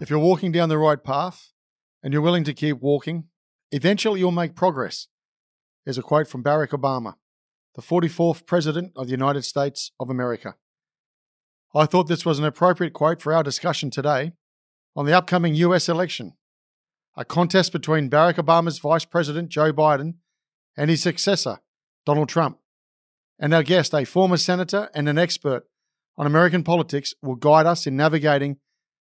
[0.00, 1.52] If you're walking down the right path
[2.02, 3.24] and you're willing to keep walking,
[3.70, 5.08] eventually you'll make progress.
[5.84, 7.16] Here's a quote from Barack Obama,
[7.74, 10.54] the 44th President of the United States of America.
[11.74, 14.32] I thought this was an appropriate quote for our discussion today
[14.96, 16.32] on the upcoming US election,
[17.14, 20.14] a contest between Barack Obama's Vice President Joe Biden
[20.78, 21.58] and his successor,
[22.06, 22.58] Donald Trump.
[23.38, 25.64] And our guest, a former senator and an expert
[26.16, 28.56] on American politics, will guide us in navigating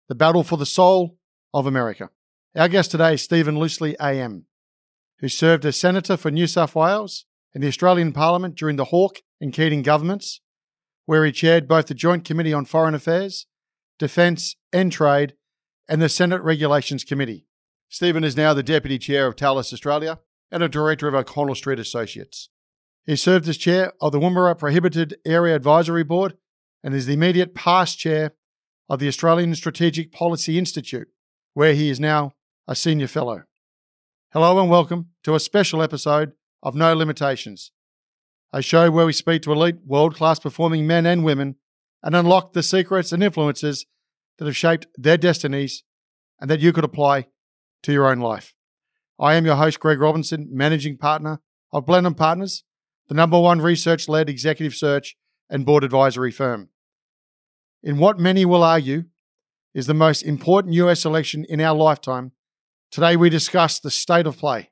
[0.08, 1.18] the battle for the soul
[1.52, 2.10] of America.
[2.54, 4.46] Our guest today is Stephen Loosley AM,
[5.20, 7.24] who served as Senator for New South Wales
[7.54, 10.40] in the Australian Parliament during the Hawke and Keating governments,
[11.06, 13.46] where he chaired both the Joint Committee on Foreign Affairs,
[13.98, 15.34] Defence and Trade,
[15.88, 17.46] and the Senate Regulations Committee.
[17.88, 20.18] Stephen is now the Deputy Chair of Thales Australia
[20.50, 22.48] and a Director of O'Connell Street Associates.
[23.06, 26.36] He served as Chair of the Woomera Prohibited Area Advisory Board
[26.82, 28.32] and is the immediate past Chair
[28.88, 31.08] of the Australian Strategic Policy Institute,
[31.54, 32.32] where he is now
[32.68, 33.44] a Senior Fellow.
[34.32, 36.32] Hello and welcome to a special episode
[36.62, 37.72] of No Limitations,
[38.52, 41.56] a show where we speak to elite, world class performing men and women
[42.02, 43.86] and unlock the secrets and influences
[44.38, 45.82] that have shaped their destinies
[46.38, 47.26] and that you could apply
[47.82, 48.52] to your own life.
[49.18, 51.40] I am your host, Greg Robinson, Managing Partner
[51.72, 52.64] of Blenheim Partners,
[53.08, 55.16] the number one research led executive search
[55.48, 56.68] and board advisory firm.
[57.84, 59.04] In what many will argue
[59.74, 62.32] is the most important US election in our lifetime,
[62.90, 64.70] today we discuss the state of play,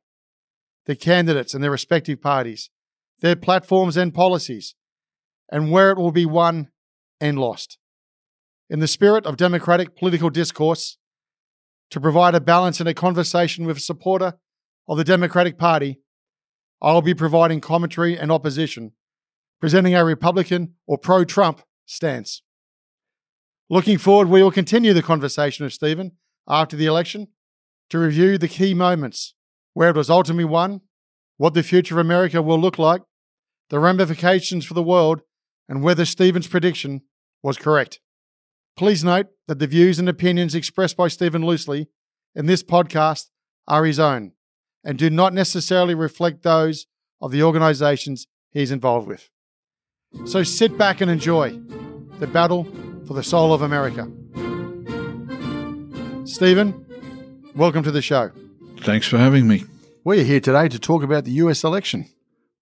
[0.87, 2.71] the candidates and their respective parties,
[3.21, 4.75] their platforms and policies,
[5.51, 6.71] and where it will be won
[7.21, 7.77] and lost.
[8.71, 10.97] In the spirit of democratic political discourse,
[11.91, 14.39] to provide a balance in a conversation with a supporter
[14.89, 16.01] of the Democratic Party,
[16.81, 18.93] I will be providing commentary and opposition,
[19.61, 22.41] presenting a Republican or pro Trump stance.
[23.73, 26.13] Looking forward, we will continue the conversation with Stephen
[26.47, 27.29] after the election
[27.89, 29.33] to review the key moments
[29.73, 30.83] where it was ultimately won,
[31.39, 33.01] what the future of America will look like,
[33.71, 35.23] the ramifications for the world,
[35.71, 37.01] and whether Stephen's prediction
[37.43, 37.99] was correct.
[38.77, 41.87] Please note that the views and opinions expressed by Stephen Loosley
[42.35, 43.31] in this podcast
[43.67, 44.33] are his own
[44.85, 46.89] and do not necessarily reflect those
[47.23, 49.31] of the organizations he's involved with.
[50.27, 51.59] So sit back and enjoy
[52.19, 52.67] the battle
[53.07, 54.09] for the soul of America.
[56.25, 56.87] Stephen,
[57.55, 58.31] welcome to the show.
[58.81, 59.65] Thanks for having me.
[60.05, 62.09] We're here today to talk about the US election.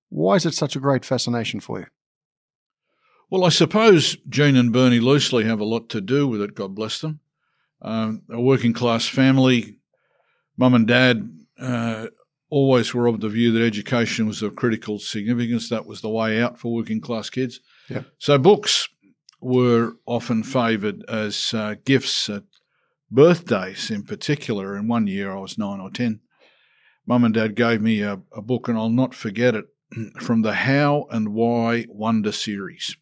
[0.09, 1.87] Why is it such a great fascination for you?
[3.31, 6.75] Well, I suppose Jean and Bernie Loosley have a lot to do with it, God
[6.75, 7.21] bless them.
[7.83, 9.79] Um, a working class family,
[10.57, 12.09] mum and dad uh,
[12.51, 15.69] always were of the view that education was of critical significance.
[15.69, 17.61] That was the way out for working class kids.
[17.89, 18.03] Yeah.
[18.19, 18.89] So books
[19.41, 22.45] were often favoured as uh, gifts at
[23.11, 24.77] birthdays in particular.
[24.77, 26.21] In one year I was nine or ten.
[27.07, 29.67] Mum and dad gave me a, a book, and I'll not forget it,
[30.21, 32.97] from the How and Why Wonder series.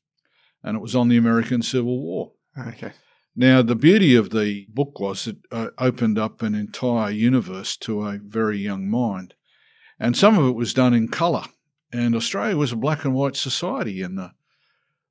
[0.62, 2.32] And it was on the American Civil War.
[2.58, 2.92] Okay.
[3.36, 8.02] Now, the beauty of the book was it uh, opened up an entire universe to
[8.02, 9.34] a very young mind.
[10.00, 11.44] And some of it was done in colour.
[11.92, 14.32] And Australia was a black and white society in the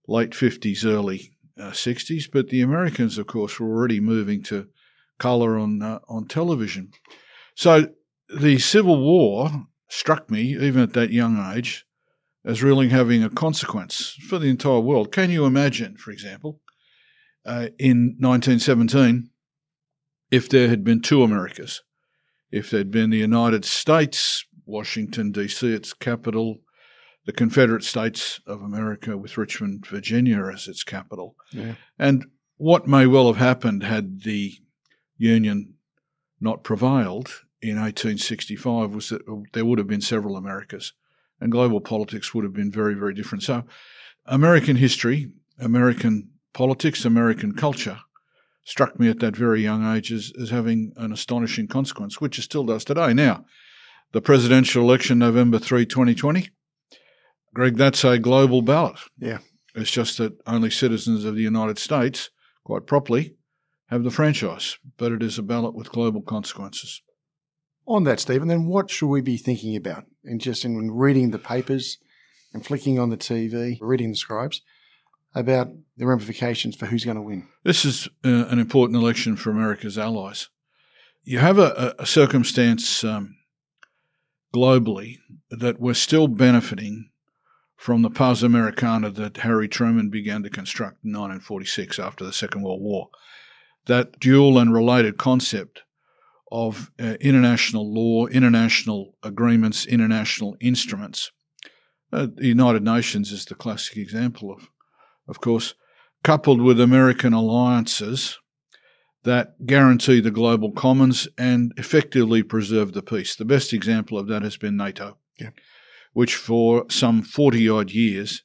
[0.07, 2.29] late 50s, early uh, 60s.
[2.31, 4.67] But the Americans, of course, were already moving to
[5.19, 6.91] colour on, uh, on television.
[7.55, 7.87] So
[8.29, 11.85] the Civil War struck me, even at that young age,
[12.45, 15.11] as really having a consequence for the entire world.
[15.11, 16.61] Can you imagine, for example,
[17.45, 19.29] uh, in 1917,
[20.31, 21.81] if there had been two Americas,
[22.51, 26.59] if there'd been the United States, Washington, D.C., its capital,
[27.27, 31.75] the Confederate States of America with Richmond, Virginia as its capital, Yeah.
[31.99, 32.25] and
[32.55, 34.53] what may well have happened had the
[35.17, 35.73] Union
[36.39, 40.93] not prevailed in 1865 was that uh, there would have been several Americas
[41.41, 43.43] and global politics would have been very, very different.
[43.43, 43.63] So,
[44.25, 47.99] American history, American politics, American culture
[48.63, 52.43] struck me at that very young age as, as having an astonishing consequence, which it
[52.43, 53.13] still does today.
[53.13, 53.45] Now,
[54.13, 56.49] the presidential election, November 3, 2020,
[57.57, 58.99] Greg, that's a global ballot.
[59.17, 59.39] Yeah.
[59.73, 62.29] It's just that only citizens of the United States,
[62.63, 63.33] quite properly,
[63.87, 67.01] have the franchise, but it is a ballot with global consequences.
[67.87, 71.39] On that, Stephen, then what should we be thinking about in just in reading the
[71.39, 71.97] papers
[72.53, 74.61] and flicking on the TV, reading the scribes
[75.33, 77.47] about the ramifications for who's going to win?
[77.63, 80.49] This is uh, an important election for America's allies.
[81.23, 83.35] You have a, a circumstance um,
[84.53, 85.15] globally
[85.49, 87.09] that we're still benefiting
[87.77, 92.63] from the Pax Americana that Harry Truman began to construct in 1946 after the Second
[92.63, 93.09] World War.
[93.85, 95.83] That dual and related concept
[96.51, 101.31] of uh, international law, international agreements, international instruments.
[102.11, 104.69] Uh, the United Nations is the classic example of,
[105.27, 105.75] of course,
[106.23, 108.39] coupled with American alliances
[109.23, 113.35] that guarantee the global commons and effectively preserve the peace.
[113.35, 115.49] The best example of that has been NATO, yeah.
[116.17, 118.41] Which for some 40 odd years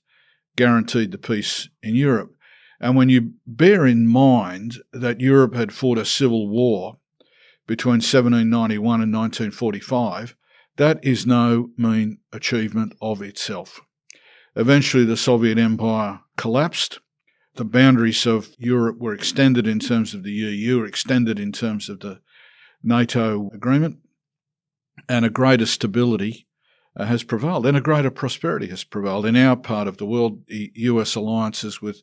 [0.57, 2.35] guaranteed the peace in Europe.
[2.79, 6.99] And when you bear in mind that Europe had fought a civil war
[7.67, 10.37] between 1791 and 1945,
[10.77, 13.81] that is no mean achievement of itself.
[14.55, 16.99] Eventually, the Soviet Empire collapsed.
[17.55, 21.89] The boundaries of Europe were extended in terms of the EU, were extended in terms
[21.89, 22.21] of the
[22.83, 23.97] NATO agreement,
[25.09, 26.47] and a greater stability
[26.97, 30.47] uh, has prevailed, and a greater prosperity has prevailed in our part of the world.
[30.47, 32.03] The US alliances with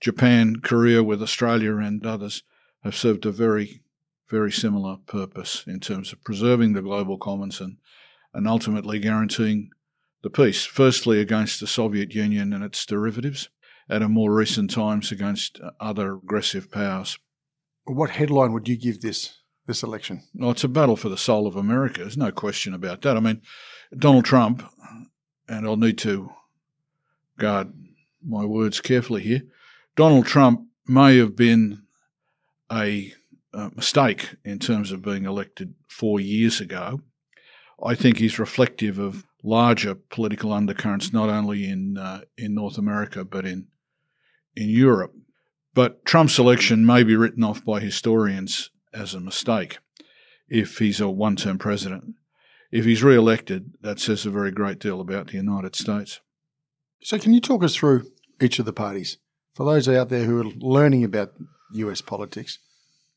[0.00, 2.42] Japan, Korea, with Australia, and others
[2.82, 3.82] have served a very
[4.32, 7.76] very similar purpose in terms of preserving the global commons and,
[8.32, 9.68] and ultimately guaranteeing
[10.22, 13.50] the peace, firstly against the Soviet Union and its derivatives,
[13.90, 17.18] at a more recent times against other aggressive powers.
[17.84, 20.22] What headline would you give this this election?
[20.34, 22.00] Well, it's a battle for the soul of America.
[22.00, 23.16] There's no question about that.
[23.16, 23.42] I mean,
[23.96, 24.62] Donald Trump,
[25.48, 26.32] and I'll need to
[27.38, 27.72] guard
[28.24, 29.42] my words carefully here.
[29.96, 31.82] Donald Trump may have been
[32.70, 33.12] a
[33.52, 37.00] uh, mistake in terms of being elected four years ago.
[37.84, 43.24] I think he's reflective of larger political undercurrents, not only in uh, in North America
[43.24, 43.66] but in
[44.56, 45.14] in Europe.
[45.74, 49.78] But Trump's election may be written off by historians as a mistake
[50.48, 52.14] if he's a one-term president.
[52.72, 56.20] If he's re-elected, that says a very great deal about the United States.
[57.02, 58.06] So, can you talk us through
[58.40, 59.18] each of the parties
[59.54, 61.34] for those out there who are learning about
[61.74, 62.00] U.S.
[62.00, 62.58] politics?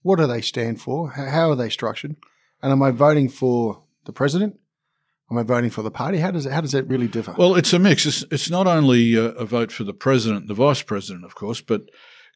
[0.01, 1.11] What do they stand for?
[1.11, 2.15] How are they structured?
[2.61, 4.59] And am I voting for the president?
[5.31, 6.19] Am I voting for the party?
[6.19, 7.33] How does it, how does that really differ?
[7.37, 8.05] Well, it's a mix.
[8.05, 11.61] It's, it's not only a, a vote for the president, the vice president, of course,
[11.61, 11.83] but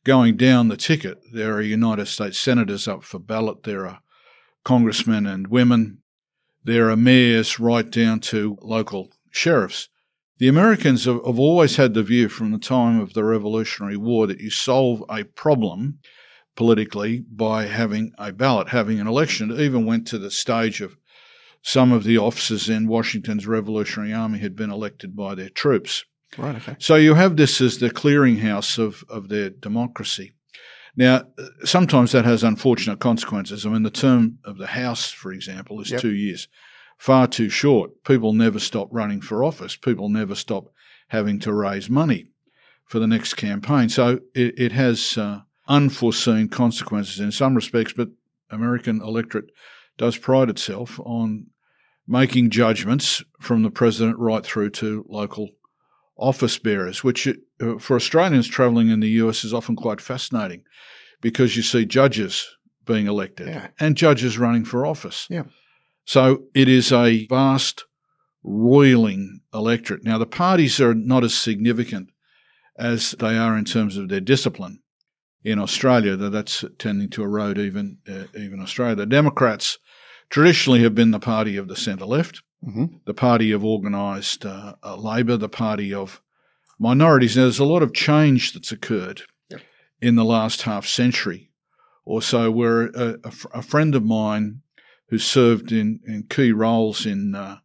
[0.04, 3.64] going down the ticket, there are United States senators up for ballot.
[3.64, 4.00] There are
[4.64, 6.00] congressmen and women.
[6.64, 9.90] There are mayors right down to local sheriffs.
[10.40, 14.28] The Americans have, have always had the view from the time of the Revolutionary War
[14.28, 16.00] that you solve a problem
[16.56, 19.52] politically by having a ballot, having an election.
[19.52, 20.98] It even went to the stage of
[21.62, 26.06] some of the officers in Washington's Revolutionary Army had been elected by their troops.
[26.38, 26.76] Right, okay.
[26.80, 30.34] So you have this as the clearinghouse of, of their democracy.
[31.00, 31.24] Now,
[31.64, 33.66] sometimes that has unfortunate consequences.
[33.66, 36.02] I mean, the term of the House, for example, is Yep.
[36.02, 36.50] two years.
[36.98, 38.04] Far too short.
[38.04, 39.78] People never stop running for office.
[39.78, 40.74] People never stop
[41.08, 42.26] having to raise money
[42.84, 43.88] for the next campaign.
[43.88, 48.10] So it, it has uh, unforeseen consequences in some respects, but
[48.50, 49.52] American electorate
[49.98, 51.46] does pride itself on
[52.06, 55.52] making judgments from the president right through to local
[56.20, 60.64] office bearers, which uh, for Australians travelling in the US is often quite fascinating
[61.22, 62.46] because you see judges
[62.86, 63.68] being elected Yeah.
[63.80, 65.28] and judges running for office.
[65.30, 65.44] Yeah.
[66.06, 67.86] So it is a vast,
[68.44, 70.04] roiling electorate.
[70.04, 72.10] Now, the parties are not as significant
[72.78, 74.80] as they are in terms of their discipline
[75.44, 78.96] in Australia, though that's tending to erode even uh, even Australia.
[78.96, 79.78] The Democrats
[80.30, 82.86] traditionally have been the party of the centre left, Mm-hmm.
[83.06, 86.22] the party of organised uh, uh, Labor, the party of
[86.78, 87.38] minorities.
[87.38, 89.62] Now, there's a lot of change that's occurred Yep.
[90.02, 91.52] in the last half century
[92.04, 94.62] or so, where a, a fr- a friend of mine
[95.08, 97.60] who served in, in key roles in uh,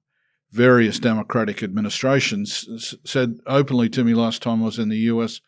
[0.53, 5.41] various Democratic administrations s- said openly to me last time I was in the US,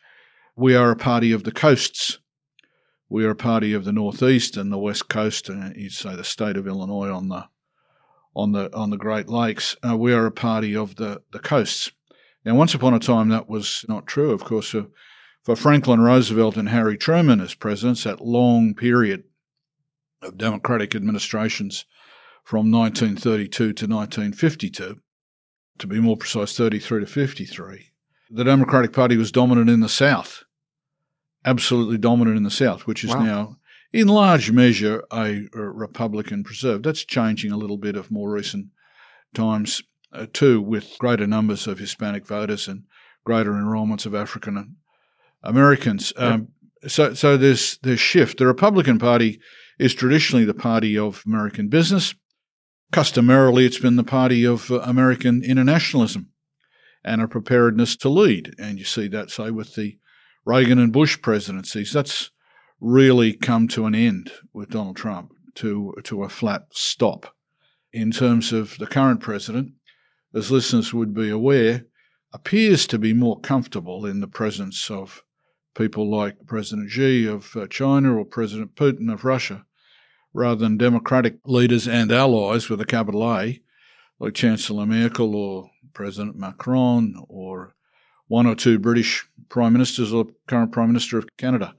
[0.56, 2.18] we are a party of the coasts.
[3.08, 6.24] We are a party of the Northeast and the West Coast, and you'd say the
[6.24, 7.44] state of Illinois on the
[8.36, 9.74] on the on the Great Lakes.
[9.82, 11.90] Uh, we are a party of the the coasts.
[12.44, 14.30] Now, once upon a time, that was not true.
[14.30, 14.86] Of course, for,
[15.42, 19.24] for Franklin Roosevelt and Harry Truman as presidents, that long period
[20.22, 21.86] of democratic administrations
[22.44, 25.00] from 1932 to 1952,
[25.78, 27.90] to be more precise, 33 to 53,
[28.30, 30.44] the Democratic Party was dominant in the South,
[31.44, 33.24] absolutely dominant in the South, which is Wow.
[33.24, 33.56] now,
[33.92, 36.82] in large measure, a, Republican preserve.
[36.82, 38.66] That's changing a little bit of more recent
[39.34, 42.84] times, uh, too, with greater numbers of Hispanic voters and
[43.24, 44.76] greater enrolments of African
[45.42, 46.12] Americans.
[46.16, 46.48] Um,
[46.86, 48.38] so, so there's there's shift.
[48.38, 49.40] The Republican Party
[49.78, 52.14] is traditionally the party of American business.
[52.92, 56.30] Customarily, it's been the party of uh, American internationalism
[57.04, 58.54] and a preparedness to lead.
[58.58, 59.98] And you see that, say, with the
[60.44, 61.92] Reagan and Bush presidencies.
[61.92, 62.30] That's
[62.80, 67.34] really come to an end with Donald Trump, to, to a flat stop.
[67.92, 69.72] In terms of the current president,
[70.34, 71.86] as listeners would be aware,
[72.32, 75.22] appears to be more comfortable in the presence of
[75.74, 79.64] people like President Xi of uh, China or President Putin of Russia,
[80.34, 83.62] rather than democratic leaders and allies with a capital A,
[84.18, 87.74] like Chancellor Merkel or President Macron or
[88.28, 91.74] one or two British prime ministers or current prime minister of Canada.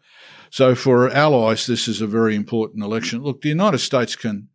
[0.49, 3.21] So for allies, this is a very important election.
[3.21, 4.49] Look, the United States can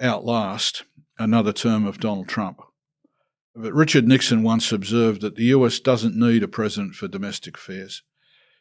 [0.00, 0.84] outlast
[1.18, 2.60] another term of Donald Trump.
[3.54, 8.02] But Richard Nixon once observed that the US doesn't need a president for domestic affairs.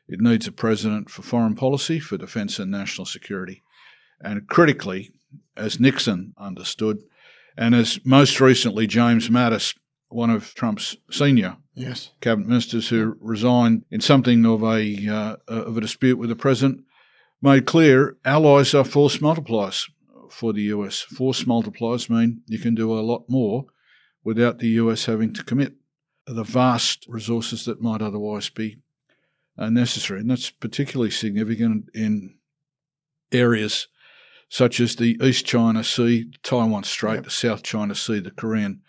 [0.07, 3.63] It needs a president for foreign policy, for defence and national security.
[4.19, 5.11] And critically,
[5.55, 6.97] as Nixon understood,
[7.57, 9.75] and as most recently James Mattis,
[10.09, 12.11] one of Trump's senior Yes.
[12.19, 16.83] cabinet ministers who resigned in something of a uh, of a dispute with the president,
[17.41, 19.89] made clear allies are force multipliers
[20.29, 20.99] for the US.
[21.01, 23.65] Force multipliers mean you can do a lot more
[24.23, 25.73] without the US having to commit
[26.25, 28.77] the vast resources that might otherwise be
[29.57, 32.35] uh, necessary, and that's particularly significant in
[33.31, 33.87] areas
[34.49, 38.81] such as the East China Sea, Taiwan Strait, the South China Sea, the Korean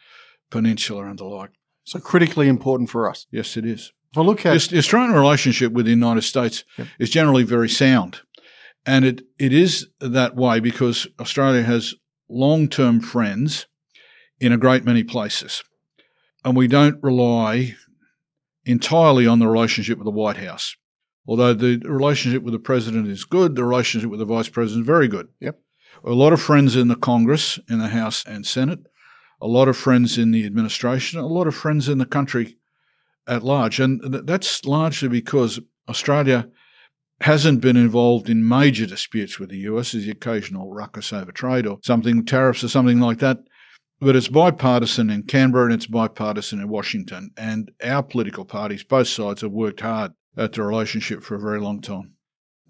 [0.51, 1.53] Peninsula, and the like.
[1.85, 3.27] So critically important for us.
[3.31, 3.93] Yes, it is.
[4.13, 6.89] If I look at The Australian relationship with the United States Yep.
[6.99, 8.21] is generally very sound.
[8.85, 11.95] And it, it is that way because Australia has
[12.29, 13.67] long term friends
[14.41, 15.63] in a great many places.
[16.45, 17.77] And we don't rely
[18.65, 20.77] entirely on the relationship with the White House.
[21.27, 24.87] Although the relationship with the president is good, the relationship with the vice president is
[24.87, 25.29] very good.
[25.41, 25.61] Yep.
[26.05, 28.81] A lot of friends in the Congress, in the House and Senate,
[29.43, 32.57] a lot of friends in the administration, a lot of friends in the country
[33.27, 33.81] at large.
[33.81, 35.59] And th- that's largely because
[35.89, 36.49] Australia
[37.21, 39.93] hasn't been involved in major disputes with the US.
[39.93, 43.39] There's the occasional ruckus over trade or something, tariffs or something like that.
[44.01, 47.31] But it's bipartisan in Canberra and it's bipartisan in Washington.
[47.37, 51.61] And our political parties, both sides, have worked hard at the relationship for a very
[51.61, 52.15] long time.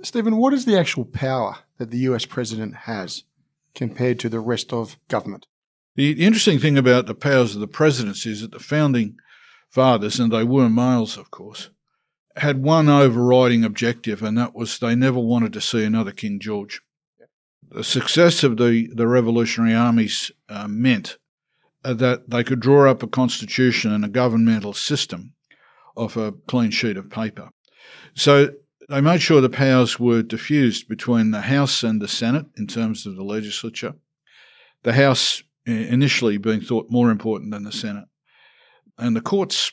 [0.02, 3.24] Stephen, what is the actual power that the US president has
[3.74, 5.46] compared to the rest of government?
[5.94, 9.16] The interesting thing about the powers of the presidency is that the founding
[9.68, 11.70] fathers, and they were males, of course,
[12.36, 16.80] had one overriding objective, and that was they never wanted to see another King George.
[17.68, 21.18] The success of the, the Revolutionary armies uh, meant
[21.84, 25.34] uh, that they could draw up a constitution and a governmental system
[25.96, 27.50] off a clean sheet of paper.
[28.14, 28.50] So
[28.88, 33.06] they made sure the powers were diffused between the House and the Senate in terms
[33.06, 33.94] of the legislature.
[34.82, 38.06] The House initially being thought more important than the Senate.
[38.98, 39.72] And the courts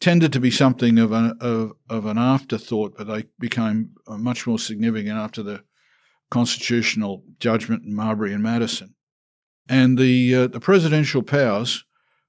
[0.00, 4.46] tended to be something of an, of, of an afterthought, but they became uh, much
[4.46, 5.62] more significant after the
[6.30, 8.94] constitutional judgment in Marbury and Madison.
[9.68, 11.84] And the, uh, the presidential powers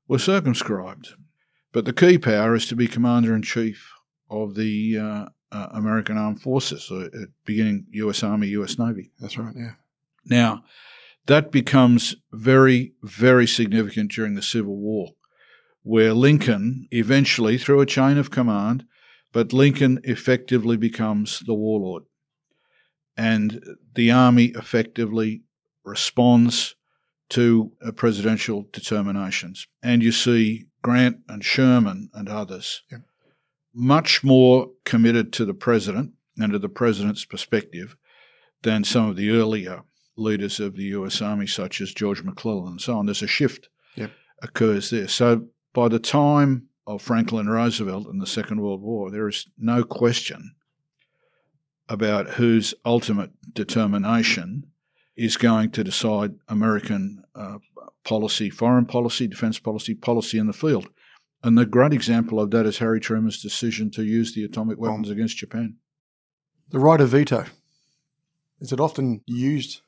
[0.07, 1.13] were circumscribed.
[1.71, 3.93] But the key power is to be commander in chief
[4.29, 7.07] of the uh, uh, American Armed Forces, uh,
[7.45, 8.23] beginning U.S.
[8.23, 8.79] Army, U.S.
[8.79, 9.11] Navy.
[9.19, 9.73] That's right, yeah.
[10.25, 10.63] Now,
[11.25, 15.09] that becomes very, very significant during the Civil War,
[15.83, 18.85] where Lincoln eventually, through a chain of command,
[19.31, 22.03] but Lincoln effectively becomes the warlord.
[23.15, 25.43] And the army effectively
[25.83, 26.75] responds
[27.29, 29.67] to uh, presidential determinations.
[29.83, 33.01] And you see Grant and Sherman and others Yep.
[33.73, 37.95] much more committed to the president and to the president's perspective
[38.63, 39.83] than some of the earlier
[40.19, 43.05] leaders of the US Army, such as George McClellan and so on.
[43.05, 44.11] There's a shift Yep.
[44.43, 45.07] occurs there.
[45.07, 49.83] So by the time of Franklin Roosevelt and the Second World War, there is no
[49.83, 50.55] question
[51.87, 54.65] about whose ultimate determination
[55.15, 57.57] is going to decide American uh,
[58.03, 60.89] policy, foreign policy, defence policy, policy in the field.
[61.43, 65.09] And the great example of that is Harry Truman's decision to use the atomic weapons
[65.09, 65.75] against Japan.
[66.69, 67.45] The right of veto.
[68.59, 69.81] Is it often used?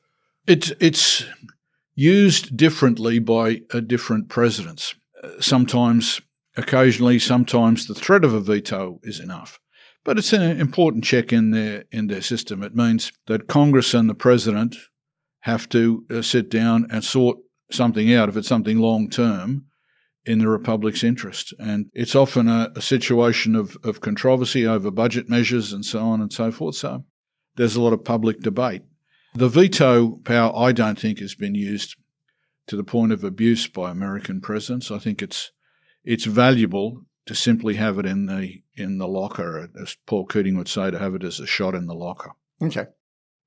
[0.46, 1.24] It's it's
[1.94, 4.94] used differently by uh, different presidents.
[5.22, 6.20] Uh, sometimes,
[6.56, 9.60] occasionally, sometimes the threat of a veto is enough.
[10.04, 12.62] But it's an important check in their in their system.
[12.62, 14.76] It means that Congress and the president
[15.40, 17.38] have to uh, sit down and sort
[17.70, 19.66] something out if it's something long term
[20.24, 21.52] in the Republic's interest.
[21.58, 26.20] And it's often a, a, situation of, of controversy over budget measures and so on
[26.20, 26.76] and so forth.
[26.76, 27.04] So
[27.56, 28.82] there's a lot of public debate.
[29.34, 31.96] The veto power, I don't think, has been used
[32.66, 34.90] to the point of abuse by American presidents.
[34.90, 35.52] I think it's
[36.04, 40.68] it's valuable to simply have it in the in the locker, as Paul Keating would
[40.68, 42.32] say, to have it as a shot in the locker.
[42.60, 42.86] Okay.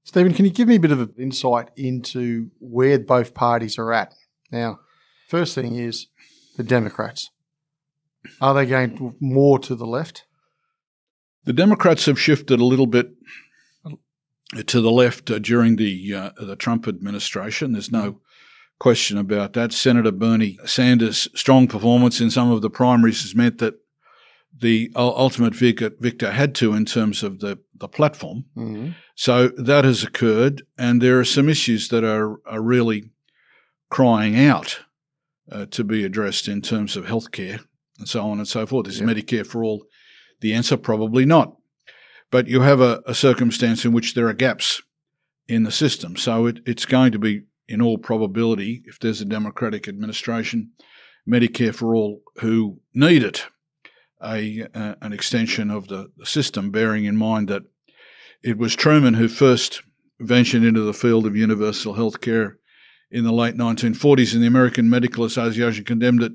[0.03, 4.13] Stephen, can you give me a bit of insight into where both parties are at?
[4.51, 4.79] Now,
[5.27, 6.07] first thing is
[6.57, 7.31] the Democrats.
[8.39, 10.25] Are they going more to the left?
[11.45, 13.11] The Democrats have shifted a little bit
[14.63, 17.73] to the left uh, during the uh, the Trump administration.
[17.73, 18.21] There's no
[18.79, 19.71] question about that.
[19.71, 23.75] Senator Bernie Sanders' strong performance in some of the primaries has meant that
[24.57, 28.45] the ultimate victor had to in terms of the, the platform.
[28.55, 28.91] Mm-hmm.
[29.15, 33.11] So that has occurred, and there are some issues that are, are really
[33.89, 34.79] crying out
[35.51, 37.65] uh, to be addressed in terms of healthcare
[37.99, 38.87] and so on and so forth.
[38.87, 39.85] Is Medicare for all
[40.39, 40.77] the answer?
[40.77, 41.57] Probably not.
[42.35, 44.81] But you have a, a, circumstance in which there are gaps
[45.47, 46.17] in the system.
[46.17, 50.71] So it, it's going to be, in all probability, if there's a Democratic administration,
[51.25, 53.45] Medicare for all who need it,
[54.21, 57.63] a, uh, an extension of the, the system, bearing in mind that
[58.43, 59.81] it was Truman who first
[60.19, 62.57] ventured into the field of universal health care
[63.09, 66.33] in the late 1940s, and the American Medical Association condemned it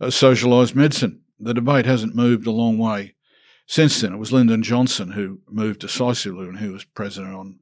[0.00, 1.20] as socialised medicine.
[1.38, 3.16] The debate hasn't moved a long way
[3.72, 4.12] since then.
[4.12, 7.58] It was Lyndon Johnson who moved decisively when he was president on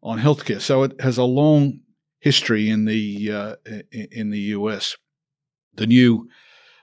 [0.00, 0.60] on healthcare.
[0.60, 1.80] So it has a long
[2.20, 3.56] history in the uh,
[3.90, 4.96] in the US.
[5.74, 6.28] The new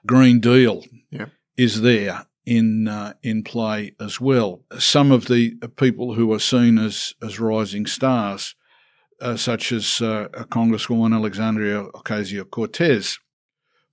[0.06, 1.28] Green Deal yeah.
[1.56, 4.62] is there in uh, in play as well.
[4.78, 8.56] Some of the people who are seen as as rising stars
[9.22, 13.18] uh, such as uh, Congresswoman Alexandria Ocasio Cortez,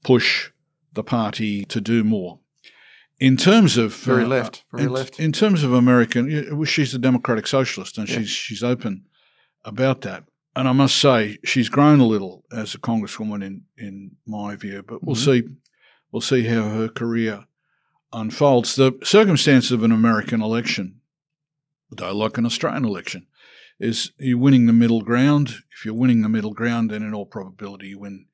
[0.02, 0.50] push
[0.92, 2.40] the party to do more.
[3.22, 5.20] In terms of very uh, left, very in, left.
[5.20, 8.18] In terms of American, she's a democratic socialist, and yeah.
[8.18, 9.04] she's she's open
[9.64, 10.24] about that.
[10.56, 14.82] And I must say, she's grown a little as a congresswoman in in my view.
[14.82, 15.44] But we'll mm-hmm.
[15.44, 15.54] see,
[16.10, 17.46] we'll see how her career
[18.12, 18.74] unfolds.
[18.74, 21.00] The circumstance of an American election,
[21.92, 23.28] though, like an Australian election,
[23.78, 25.62] is you're winning the middle ground.
[25.72, 28.26] If you're winning the middle ground, then in all probability you win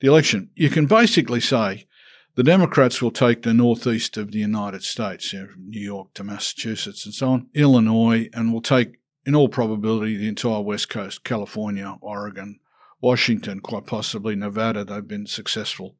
[0.00, 0.50] the election.
[0.54, 1.86] You can basically say
[2.34, 7.04] the Democrats will take the northeast of the United States, from New York to Massachusetts
[7.04, 11.96] and so on, Illinois, and will take, in all probability, the entire West Coast, California,
[12.00, 12.58] Oregon,
[13.00, 14.84] Washington, quite possibly Nevada.
[14.84, 15.96] They've been successful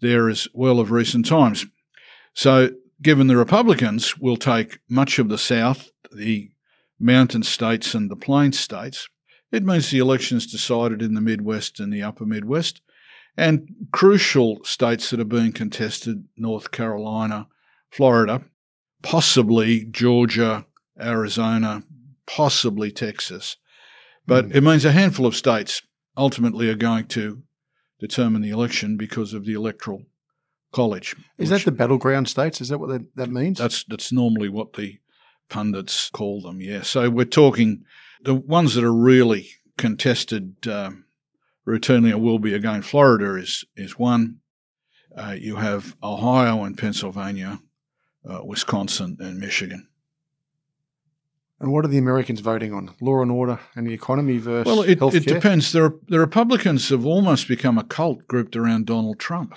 [0.00, 1.66] there as well of recent times.
[2.34, 2.70] So,
[3.02, 6.50] given the Republicans will take much of the South, the
[6.98, 9.08] mountain states and the plain states.
[9.50, 12.80] It means the election is decided in the Midwest and the upper Midwest.
[13.38, 17.46] And crucial states that are being contested North Carolina,
[17.88, 18.42] Florida,
[19.02, 20.66] possibly Georgia,
[21.00, 21.84] Arizona,
[22.26, 23.56] possibly Texas.
[24.26, 24.56] But mm.
[24.56, 25.82] it means a handful of states
[26.16, 27.44] ultimately are going to
[28.00, 30.02] determine the election because of the electoral
[30.72, 31.14] college.
[31.38, 32.60] Is that the battleground states?
[32.60, 33.58] Is that what that, that means?
[33.58, 34.98] That's that's normally what the
[35.48, 36.60] pundits call them.
[36.60, 36.82] Yeah.
[36.82, 37.84] So we're talking
[38.22, 41.04] the ones that are really contested um,
[41.68, 42.82] routinely and will be again.
[42.82, 44.40] Florida is is one.
[45.16, 47.60] Uh, you have Ohio and Pennsylvania,
[48.28, 49.88] uh, Wisconsin and Michigan.
[51.60, 52.94] And what are the Americans voting on?
[53.00, 55.14] Law and order and the economy versus well, it, healthcare?
[55.16, 55.72] it depends.
[55.72, 59.54] The, the Republicans have almost become a cult grouped around Donald Trump.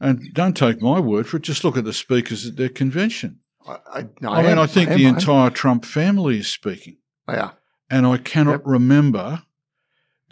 [0.00, 1.42] And don't take my word for it.
[1.42, 3.40] Just look at the speakers at their convention.
[3.66, 6.48] I, I, no, I, I mean, am, I think I the entire Trump family is
[6.48, 6.96] speaking.
[7.28, 7.50] Yeah.
[7.90, 8.62] And I cannot Yep.
[8.64, 9.42] remember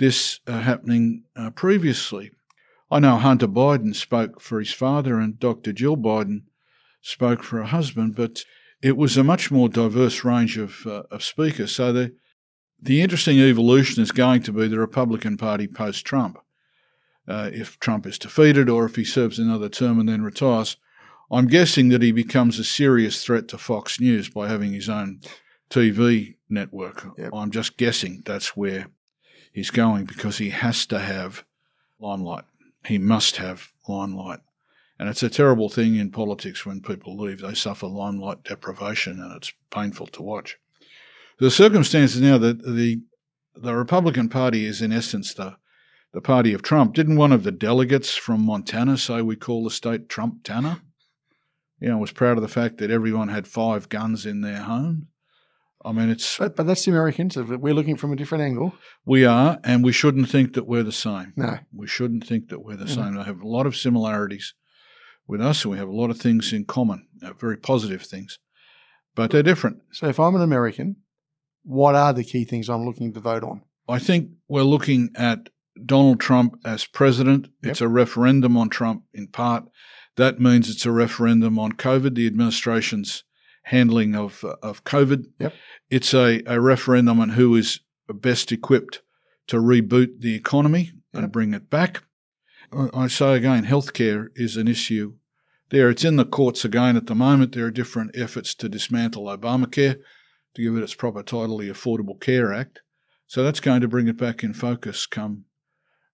[0.00, 2.30] this uh, happening uh, previously.
[2.90, 5.72] I know Hunter Biden spoke for his father and Dr.
[5.72, 6.44] Jill Biden
[7.02, 8.42] spoke for her husband, but
[8.82, 11.76] it was a much more diverse range of, uh, of speakers.
[11.76, 12.14] So the,
[12.80, 16.38] the interesting evolution is going to be the Republican Party post Trump.
[17.28, 20.78] Uh, if Trump is defeated or if he serves another term and then retires.
[21.30, 25.20] I'm guessing that he becomes a serious threat to Fox News by having his own
[25.68, 27.06] TV network.
[27.18, 27.30] Yep.
[27.32, 28.88] I'm just guessing that's where
[29.52, 31.44] he's going because he has to have
[31.98, 32.44] limelight.
[32.84, 34.40] He must have limelight.
[34.98, 37.40] And it's a terrible thing in politics when people leave.
[37.40, 40.58] They suffer limelight deprivation and it's painful to watch.
[41.38, 43.02] The circumstances now that the
[43.56, 45.56] the Republican Party is in essence the
[46.12, 46.94] the party of Trump.
[46.94, 50.82] Didn't one of the delegates from Montana say we call the state Trump Tana?
[51.78, 55.08] You know, was proud of the fact that everyone had five guns in their home.
[55.84, 57.36] I mean, it's But, but that's the Americans.
[57.36, 58.74] We're looking from a different angle.
[59.06, 61.32] we are, and we shouldn't think that we're the same.
[61.36, 61.58] No.
[61.74, 62.94] We shouldn't think that we're the Yeah.
[62.94, 63.14] same.
[63.14, 64.54] They have a lot of similarities
[65.26, 68.38] with us, and we have a lot of things in common, uh, very positive things,
[69.14, 69.78] but they're different.
[69.92, 70.96] So if I'm an American,
[71.62, 73.62] what are the key things I'm looking to vote on?
[73.88, 75.48] I think we're looking at
[75.86, 77.46] Donald Trump as president.
[77.62, 77.70] Yep.
[77.70, 79.64] It's a referendum on Trump in part.
[80.16, 83.24] That means it's a referendum on COVID, the administration's
[83.62, 85.26] handling of uh, of COVID.
[85.38, 85.54] Yep.
[85.90, 89.02] It's a, a referendum on who is best equipped
[89.46, 92.02] to reboot the economy and bring it back.
[92.72, 95.14] I say again, healthcare is an issue
[95.70, 95.90] there.
[95.90, 97.52] It's in the courts again at the moment.
[97.52, 99.98] There are different efforts to dismantle Obamacare,
[100.54, 102.80] to give it its proper title, the Affordable Care Act.
[103.26, 105.46] So that's going to bring it back in focus come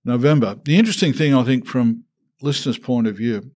[0.04, 0.58] November.
[0.64, 2.04] The interesting thing, I think, from
[2.40, 3.50] listeners' point of view,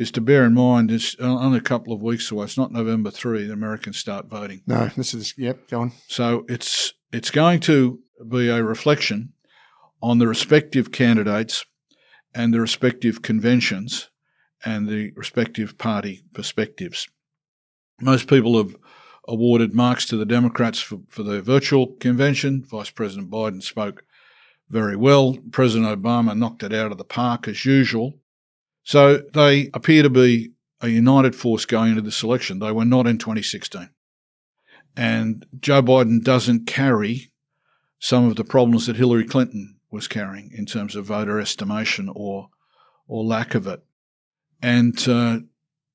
[0.00, 2.46] is to bear in mind it's uh, only a couple of weeks away.
[2.46, 4.62] It's not November 3, the Americans start voting.
[4.66, 5.92] No, this is, yep, go on.
[6.08, 9.34] So it's it's going to be a reflection
[10.02, 11.66] on the respective candidates
[12.34, 14.08] and the respective conventions
[14.64, 17.06] and the respective party perspectives.
[18.00, 18.76] Most people have
[19.28, 22.64] awarded marks to the Democrats for, for their virtual convention.
[22.64, 24.04] Vice President Biden spoke
[24.70, 25.36] very well.
[25.50, 28.14] President Obama knocked it out of the park as usual.
[28.82, 32.58] So they appear to be a united force going into this election.
[32.58, 33.90] They were not in 2016
[34.96, 37.30] and Joe Biden doesn't carry
[37.98, 42.48] some of the problems that Hillary Clinton was carrying in terms of voter estimation or
[43.06, 43.82] or lack of it.
[44.62, 45.40] And uh,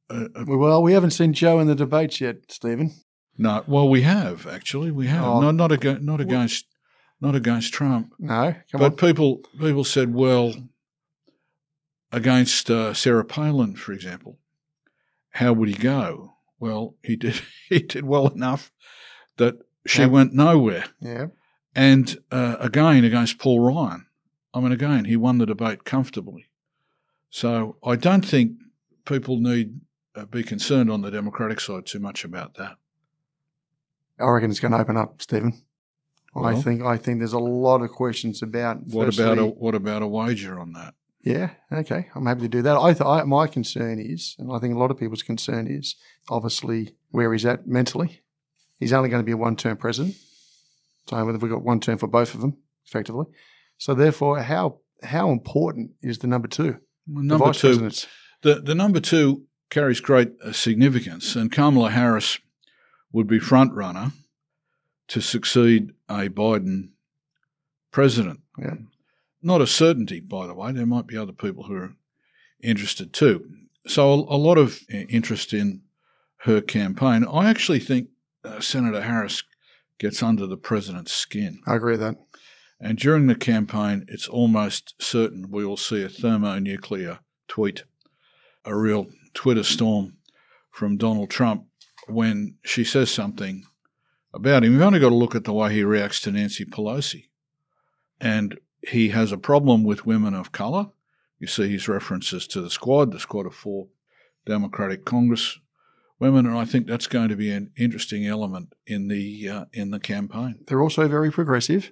[0.10, 2.92] uh, uh, Well, we haven't seen Joe in the debates yet, Stephen.
[3.38, 5.42] no, well, we have actually, we have Oh.
[5.42, 6.66] not not against not against
[7.22, 8.98] not against Trump, No, come but on.
[8.98, 10.54] people people said, well,
[12.16, 14.40] against uh, Sarah Palin, for example,
[15.32, 16.36] how would he go?
[16.60, 18.72] Well, he did he did well enough
[19.38, 20.08] that she Yeah.
[20.08, 20.86] went nowhere.
[21.02, 21.28] Yeah.
[21.76, 24.06] And uh, again, against Paul Ryan,
[24.54, 26.46] I mean, again, he won the debate comfortably.
[27.30, 28.54] So I don't think
[29.06, 29.82] people need
[30.16, 32.78] uh, be concerned on the Democratic side too much about that.
[34.18, 35.62] I reckon it's going to open up, Stephen.
[36.38, 38.78] I think I think there's a lot of questions about.
[38.88, 40.94] What about a what about a wager on that?
[41.26, 42.78] Yeah, okay, I'm happy to do that.
[42.78, 45.96] I, th- I my concern is, and I think a lot of people's concern is,
[46.30, 48.22] obviously where he's at mentally.
[48.80, 50.16] He's only going to be a one-term president,
[51.10, 53.26] so we've got one term for both of them, effectively.
[53.80, 58.08] So therefore, how how important is the number two, Well, the number vice two, presidents?
[58.44, 62.40] the the number two carries great uh, significance, and Kamala Harris
[63.12, 64.12] would be front runner
[65.08, 66.90] to succeed a Biden
[67.92, 68.42] president.
[68.60, 68.76] Yeah.
[69.46, 70.72] Not a certainty, by the way.
[70.72, 71.94] There might be other people who are
[72.64, 73.48] interested too.
[73.86, 75.82] So a, a lot of uh, interest in
[76.38, 77.24] her campaign.
[77.32, 78.10] I actually think
[78.44, 79.44] uh, Senator Harris
[80.00, 81.62] gets under the president's skin.
[81.68, 82.16] I agree with that.
[82.80, 87.84] And during the campaign, it's almost certain we will see a thermonuclear tweet,
[88.66, 89.06] a real
[89.36, 90.18] Twitter storm
[90.72, 91.66] from Donald Trump
[92.08, 93.64] when she says something
[94.34, 94.74] about him.
[94.74, 97.26] You've only got to look at the way he reacts to Nancy Pelosi.
[98.20, 100.88] And he has a problem with women of colour.
[101.40, 103.88] You see his references to the squad, the squad of four
[104.46, 105.60] Democratic Congress
[106.20, 109.92] women, and I think that's going to be an interesting element in the uh, in
[109.92, 110.60] the campaign.
[110.68, 111.92] They're also very progressive,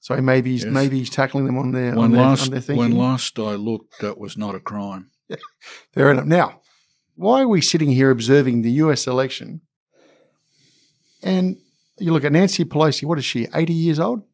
[0.00, 0.72] so maybe he's Yes.
[0.72, 3.54] maybe he's tackling them on their on When their, last on their when last I
[3.54, 5.10] looked, that was not a crime.
[5.94, 6.26] Fair enough.
[6.26, 6.60] Now,
[7.14, 9.60] why are we sitting here observing the US election?
[11.22, 11.56] And
[11.98, 14.24] you look at Nancy Pelosi, what is she, 80 years old?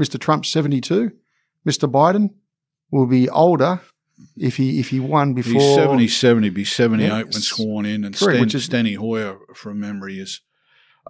[0.00, 0.18] Mr.
[0.18, 1.12] Trump's 72.
[1.66, 1.90] Mr.
[1.90, 2.30] Biden
[2.90, 3.80] will be older
[4.36, 5.52] if he if he won before.
[5.60, 8.04] He's 77, he'd be 78 Yeah, when sworn in.
[8.04, 10.40] And correct, Stan, is- Steny Hoyer, from memory, is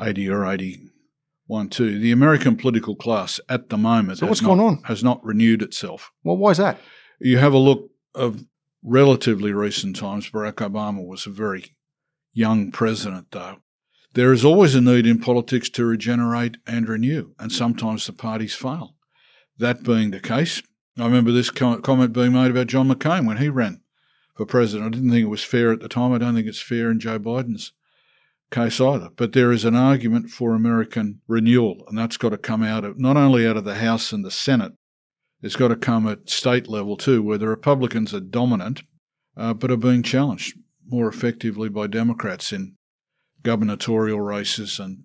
[0.01, 1.99] 80 or 81 too.
[1.99, 4.83] The American political class at the moment So what's not- going on?
[4.85, 6.11] has not renewed itself.
[6.23, 6.79] Well, why is that?
[7.21, 8.45] You have a look of
[8.83, 10.31] relatively recent times.
[10.31, 11.77] Barack Obama was a very
[12.33, 13.57] young president, though.
[14.15, 18.55] There is always a need in politics to regenerate and renew, and sometimes the parties
[18.55, 18.95] fail.
[19.59, 20.63] That being the case,
[20.99, 23.81] I remember this comment being made about John McCain when he ran
[24.37, 24.87] for president.
[24.87, 26.13] I didn't think it was fair at the time.
[26.13, 27.73] I don't think it's fair in Joe Biden's
[28.51, 29.11] case either.
[29.15, 32.99] But there is an argument for American renewal, and that's got to come out of
[32.99, 34.73] not only out of the House and the Senate,
[35.43, 38.83] it's got to come at state level too, where the Republicans are dominant,
[39.37, 42.77] uh, but are being challenged more effectively by Democrats in
[43.43, 45.05] gubernatorial races and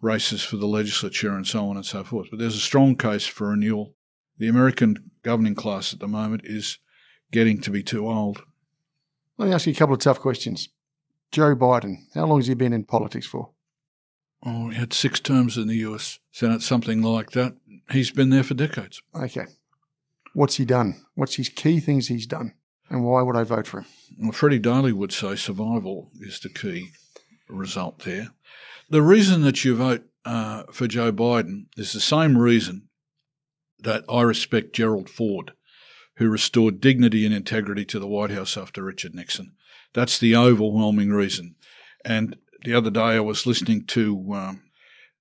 [0.00, 2.28] races for the legislature and so on and so forth.
[2.30, 3.94] But there's a strong case for renewal.
[4.38, 6.78] The American governing class at the moment is
[7.30, 8.42] getting to be too old.
[9.36, 10.68] Let me ask you a couple of tough questions.
[11.32, 13.50] Joe Biden, how long has he been in politics for?
[14.44, 17.56] Oh, he had six terms in the US Senate, something like that.
[17.90, 19.02] He's been there for decades.
[19.14, 19.46] Okay.
[20.32, 21.04] What's he done?
[21.14, 22.54] What's his key things he's done?
[22.88, 23.86] And why would I vote for him?
[24.18, 26.90] Well, Freddie Daly would say survival is the key
[27.48, 28.30] result there.
[28.90, 32.88] The reason that you vote uh, for Joe Biden is the same reason
[33.78, 35.52] that I respect Gerald Ford,
[36.16, 39.52] who restored dignity and integrity to the White House after Richard Nixon.
[39.94, 41.54] That's the overwhelming reason.
[42.04, 44.62] And the other day I was listening to um,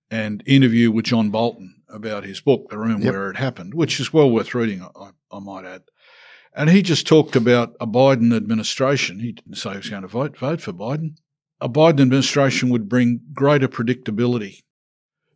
[0.10, 3.14] an interview with John Bolton about his book, The Room Yep.
[3.14, 5.84] Where It Happened, which is well worth reading, I, I might add.
[6.56, 9.20] And he just talked about a Biden administration.
[9.20, 11.18] He didn't say he was going to vote vote for Biden.
[11.62, 14.64] A Biden administration would bring greater predictability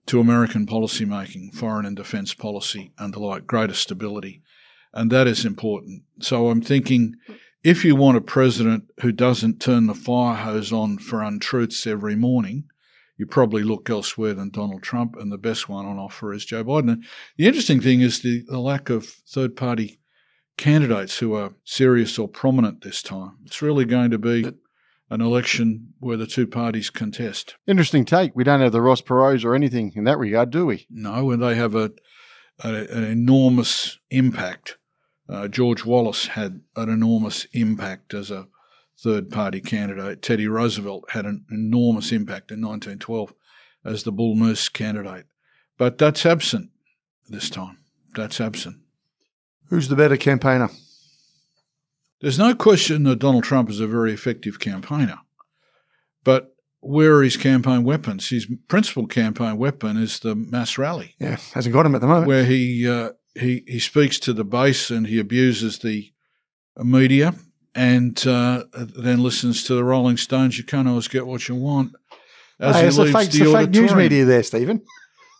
[0.05, 4.41] to American policymaking, foreign and defence policy, and the like, greater stability.
[4.93, 6.03] And that is important.
[6.21, 7.15] So I'm thinking
[7.63, 12.15] if you want a president who doesn't turn the fire hose on for untruths every
[12.15, 12.65] morning,
[13.17, 16.63] you probably look elsewhere than Donald Trump, and the best one on offer is Joe
[16.63, 16.91] Biden.
[16.91, 17.05] And
[17.37, 19.99] the interesting thing is the, the lack of third party
[20.57, 23.37] candidates who are serious or prominent this time.
[23.45, 24.51] It's really going to be
[25.13, 27.55] an election where the two parties contest.
[27.67, 28.35] Interesting take.
[28.35, 30.87] We don't have the Ross Perot's or anything in that regard, do we?
[30.89, 31.91] No, and they have a,
[32.63, 34.77] a an enormous impact.
[35.29, 38.47] Uh, George Wallace had an enormous impact as a
[38.97, 40.23] third party candidate.
[40.23, 43.35] Teddy Roosevelt had an enormous impact in 1912
[43.85, 45.25] as the Bull Moose candidate.
[45.77, 46.71] But that's absent
[47.29, 47.77] this time.
[48.15, 48.77] That's absent.
[49.69, 50.69] Who's the better campaigner?
[52.23, 55.19] There's no question that Donald Trump is a very effective campaigner.
[56.23, 58.29] But where are his campaign weapons?
[58.29, 61.15] His principal campaign weapon is the mass rally.
[61.19, 62.27] Yeah, hasn't got him at the moment.
[62.27, 66.13] where he uh, he he speaks to the base and he abuses the
[66.77, 67.35] media
[67.75, 70.57] and uh, then listens to the Rolling Stones.
[70.57, 71.91] You can't always get what you want.
[72.57, 74.81] As Hey, he it's the leaves fake, it's the fake news media there, Stephen.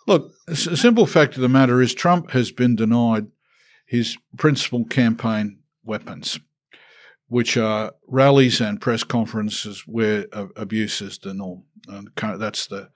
[0.05, 3.27] Look, a simple fact of the matter is Trump has been denied
[3.85, 6.39] his principal campaign weapons,
[7.33, 11.63] which are rallies and press conferences where uh, abuse is the norm.
[11.87, 12.89] And that's the,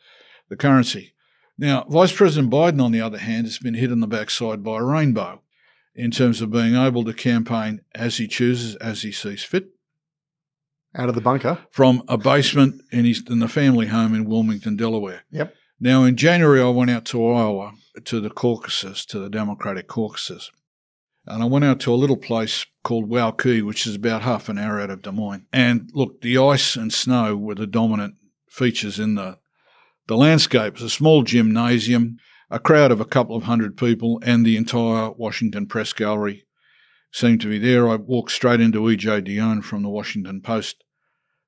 [0.48, 1.16] the currency.
[1.58, 4.78] Now, Vice President Biden, on the other hand, has been hit on the backside by
[4.78, 5.42] a rainbow
[5.96, 9.70] in terms of being able to campaign as he chooses, as he sees fit,
[10.94, 11.58] Out of the bunker.
[11.72, 15.22] from a basement in his in the family home in Wilmington, Delaware.
[15.32, 15.56] Yep.
[15.80, 17.72] Now, in January, I went out to Iowa
[18.06, 20.52] to the caucuses, to the Democratic caucuses,
[21.26, 24.58] and I went out to a little place called Waukee, which is about half an
[24.58, 25.46] hour out of Des Moines.
[25.52, 28.16] And look, the ice and snow were the dominant
[28.50, 29.40] features in the
[30.08, 30.76] the landscape.
[30.76, 32.16] It's a small gymnasium,
[32.50, 36.46] a crowd of a couple of hundred people, and the entire Washington Press Gallery
[37.12, 37.90] seemed to be there.
[37.90, 39.24] I walked straight into E.J.
[39.24, 40.86] Dionne from the Washington Post,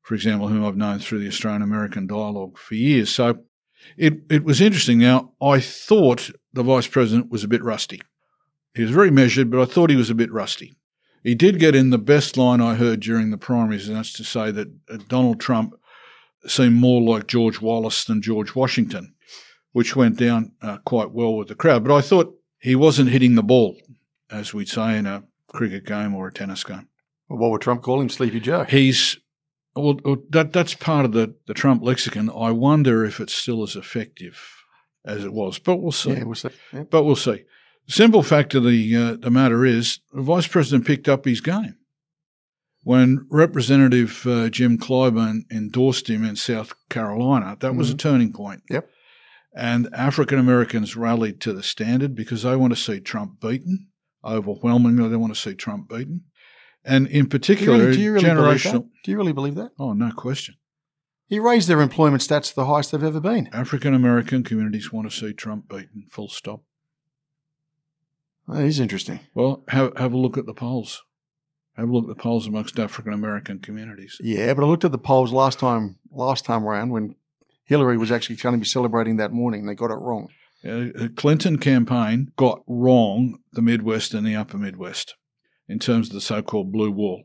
[0.01, 3.11] for example, whom I've known through the Australian American dialogue for years.
[3.11, 3.45] So
[3.95, 4.97] it, it was interesting.
[4.97, 8.01] Now, I thought the Vice President was a bit rusty.
[8.75, 10.75] He was very measured, but I thought he was a bit rusty.
[11.23, 14.23] He did get in the best line I heard during the primaries, and that's to
[14.23, 15.75] say that uh, Donald Trump
[16.47, 19.13] seemed more like George Wallace than George Washington,
[19.73, 21.83] which went down uh, quite well with the crowd.
[21.83, 23.77] But I thought he wasn't hitting the ball,
[24.31, 26.87] as we'd say in a cricket game or a tennis game.
[27.27, 28.09] Well, what would Trump call him?
[28.09, 28.63] Sleepy Joe.
[28.63, 29.17] He's
[29.75, 32.29] well, well, that that's part of the, the Trump lexicon.
[32.29, 34.63] I wonder if it's still as effective
[35.05, 36.11] as it was, but we'll see.
[36.11, 36.49] Yeah, we'll see.
[36.73, 36.83] Yeah.
[36.83, 37.43] But we'll see.
[37.89, 41.75] Simple fact of the uh, the matter is, the vice president picked up his game
[42.83, 47.57] when Representative uh, Jim Clyburn endorsed him in South Carolina.
[47.59, 48.61] That was a turning point.
[48.69, 48.89] Yep.
[49.55, 53.87] And African Americans rallied to the standard because they want to see Trump beaten.
[54.23, 56.25] Overwhelmingly, they want to see Trump beaten.
[56.85, 58.87] And in Do you particular, really, do you really generational.
[59.03, 59.71] Do you really believe that?
[59.79, 60.55] Oh, no question.
[61.27, 63.49] He raised their employment stats to the highest they've ever been.
[63.51, 66.61] African American communities want to see Trump beaten, full stop.
[68.49, 69.19] That is interesting.
[69.35, 71.03] Well, have, have a look at the polls.
[71.77, 74.17] Have a look at the polls amongst African American communities.
[74.21, 77.15] Yeah, but I looked at the polls last time last time around when
[77.63, 79.65] Hillary was actually going to be celebrating that morning.
[79.65, 80.29] They got it wrong.
[80.65, 85.15] Uh, the Clinton campaign got wrong the Midwest and the Upper Midwest
[85.69, 87.23] in terms of the so called blue wall.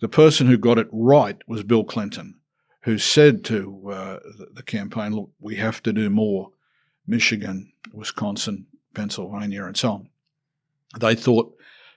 [0.00, 2.34] The person who got it right was Bill Clinton,
[2.82, 6.50] who said to uh, the, the campaign, look, we have to do more.
[7.06, 10.08] Michigan, Wisconsin, Pennsylvania, and so on.
[10.98, 11.54] They thought,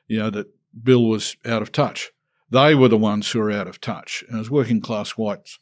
[0.07, 0.47] you know, that
[0.83, 2.11] Bill was out of touch.
[2.49, 4.23] They were the ones who were out of touch.
[4.27, 5.59] And it was working class whites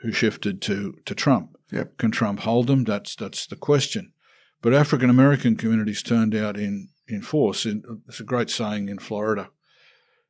[0.00, 1.56] who shifted to, to Trump.
[1.72, 1.98] Yep.
[1.98, 2.84] Can Trump hold them?
[2.84, 4.12] That's that's the question.
[4.62, 7.66] But African American communities turned out in in force.
[7.66, 9.50] In, it's a great saying in Florida,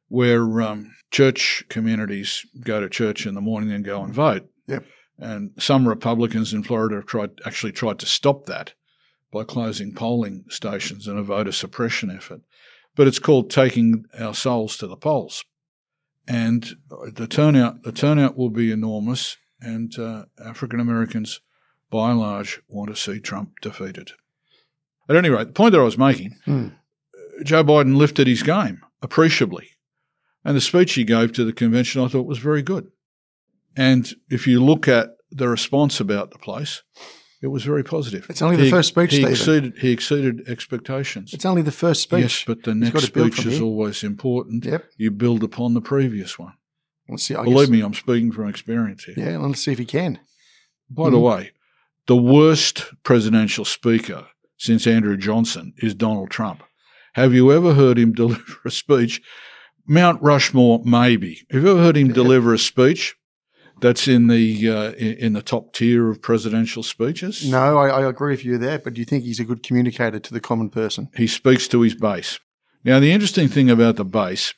[0.08, 4.48] where um, church communities go to church in the morning and go and vote.
[4.66, 4.84] Yep.
[5.18, 8.74] And some Republicans in Florida have tried actually tried to stop that
[9.32, 12.40] by closing polling stations in a voter suppression effort.
[12.94, 15.44] But it's called taking our souls to the polls,
[16.26, 16.76] and
[17.12, 19.36] the turnout the turnout will be enormous.
[19.60, 21.40] And uh, African Americans,
[21.90, 24.12] by and large, want to see Trump defeated.
[25.08, 26.68] At any rate, the point that I was making, Hmm.
[27.44, 29.70] Joe Biden lifted his game appreciably.
[30.44, 32.90] And the speech he gave to the convention I thought was very good.
[33.76, 36.82] And if you look at the response about the place,
[37.42, 38.26] it was very positive.
[38.30, 39.32] It's only the He- first speech, he Stephen.
[39.32, 41.32] exceeded, he exceeded expectations.
[41.34, 42.20] It's only the first speech.
[42.22, 43.62] Yes, but the He's next got to build speech is here.
[43.62, 44.64] always important.
[44.64, 44.84] Yep.
[44.96, 46.54] You build upon the previous one.
[47.08, 47.34] Let's see.
[47.34, 49.14] I Believe guess- me, I'm speaking from experience here.
[49.16, 50.18] Yeah, let's see if he can.
[50.90, 51.22] By the Mhm.
[51.22, 51.50] way,
[52.06, 56.62] the worst presidential speaker since Andrew Johnson is Donald Trump.
[57.14, 59.20] Have you ever heard him deliver a speech?
[59.86, 61.46] Mount Rushmore, maybe.
[61.50, 63.14] Have you ever heard him deliver a speech
[63.80, 67.48] that's in the uh, in the top tier of presidential speeches?
[67.48, 68.78] No, I, I agree with you there.
[68.78, 71.08] But do you think he's a good communicator to the common person?
[71.16, 72.38] He speaks to his base.
[72.84, 74.54] Now, the interesting thing about the base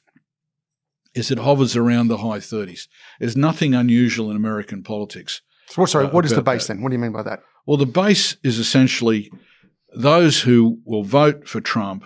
[1.15, 2.87] is it hovers around the high 30s.
[3.19, 5.41] There's nothing unusual in American politics.
[5.67, 6.75] So, sorry, Uh, what is the base that.
[6.75, 6.83] then?
[6.83, 7.41] What do you mean by that?
[7.67, 9.31] Well, the base is essentially
[9.95, 12.05] those who will vote for Trump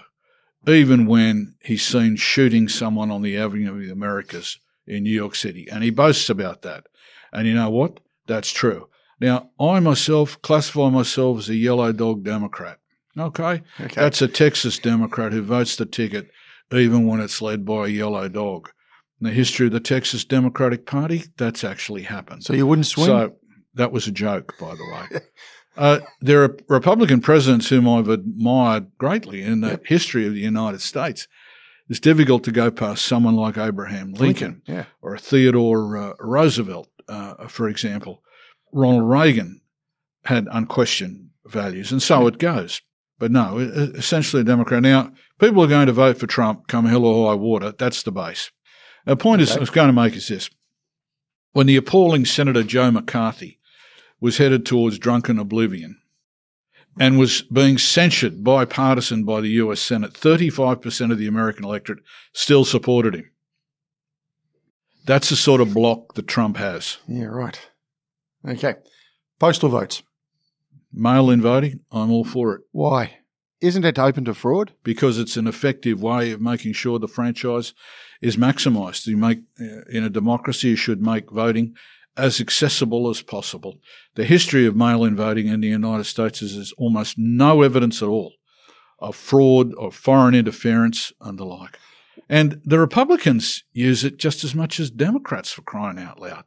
[0.68, 5.34] even when he's seen shooting someone on the Avenue of the Americas in New York
[5.34, 5.66] City.
[5.70, 6.86] And he boasts about that.
[7.32, 8.00] And you know what?
[8.26, 8.88] That's true.
[9.20, 12.78] Now, I myself classify myself as a yellow dog Democrat.
[13.16, 13.62] Okay?
[13.80, 13.94] Okay.
[13.94, 16.30] That's a Texas Democrat who votes the ticket
[16.72, 18.70] even when it's led by a yellow dog.
[19.20, 22.44] In the history of the Texas Democratic Party, that's actually happened.
[22.44, 23.06] So you wouldn't swing?
[23.06, 23.36] So
[23.74, 25.20] that was a joke, by the way.
[25.76, 30.80] uh, there are Republican presidents whom I've admired greatly in the history of the United
[30.80, 31.28] States.
[31.88, 34.84] It's difficult to go past someone like Abraham Lincoln, yeah.
[35.02, 38.22] or Theodore uh, Roosevelt, uh, for example.
[38.72, 39.60] Ronald Reagan
[40.24, 42.80] had unquestioned values, and so it goes.
[43.18, 44.82] But no, essentially a Democrat.
[44.82, 47.72] Now, people are going to vote for Trump come hell or high water.
[47.72, 48.50] That's the base.
[49.04, 50.48] The point is, I was going to make is this.
[51.52, 53.58] When the appalling Senator Joe McCarthy
[54.20, 56.00] was headed towards drunken oblivion
[56.98, 62.00] and was being censured bipartisan by the US Senate, 35% of the American electorate
[62.32, 63.31] still supported him.
[65.04, 66.98] That's the sort of block that Trump has.
[67.08, 67.58] Yeah, right.
[68.46, 68.74] Okay.
[69.38, 70.02] Postal votes.
[70.92, 73.18] Mail in voting, I'm all for it Why?
[73.60, 74.72] Isn't it open to fraud?
[74.84, 77.72] because it's an effective way of making sure the franchise
[78.20, 79.06] is maximised.
[79.06, 81.74] You make uh, in a democracy, you should make voting
[82.16, 83.78] as accessible as possible.
[84.16, 88.08] The history of mail-in voting in the United States is there's almost no evidence at
[88.08, 88.34] all
[88.98, 91.78] of fraud of foreign interference and the like.
[92.28, 96.44] And the Republicans use it just as much as Democrats for crying out loud.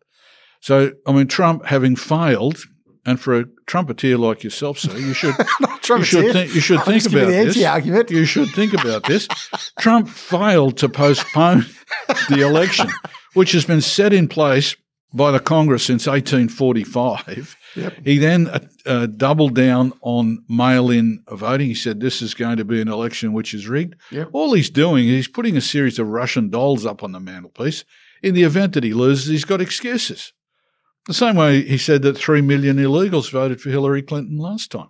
[0.61, 2.57] So, I mean, Trump having failed,
[3.05, 5.35] and for a trumpeter like yourself, sir, you should
[5.89, 7.55] you should think you should think about this.
[7.55, 8.09] anti-argument.
[8.09, 9.27] You should think about this.
[9.79, 11.65] Trump failed to postpone
[12.29, 12.89] the election,
[13.33, 14.75] which has been set in place
[15.15, 17.57] by the Congress since 1845.
[18.03, 21.67] He then uh, uh, doubled down on mail-in voting.
[21.67, 23.95] He said this is going to be an election which is rigged.
[24.11, 24.29] Yep.
[24.33, 27.85] All he's doing is he's putting a series of Russian dolls up on the mantelpiece.
[28.21, 30.33] In the event that he loses, he's got excuses.
[31.07, 34.89] The same way he said that three million illegals voted for Hillary Clinton last time.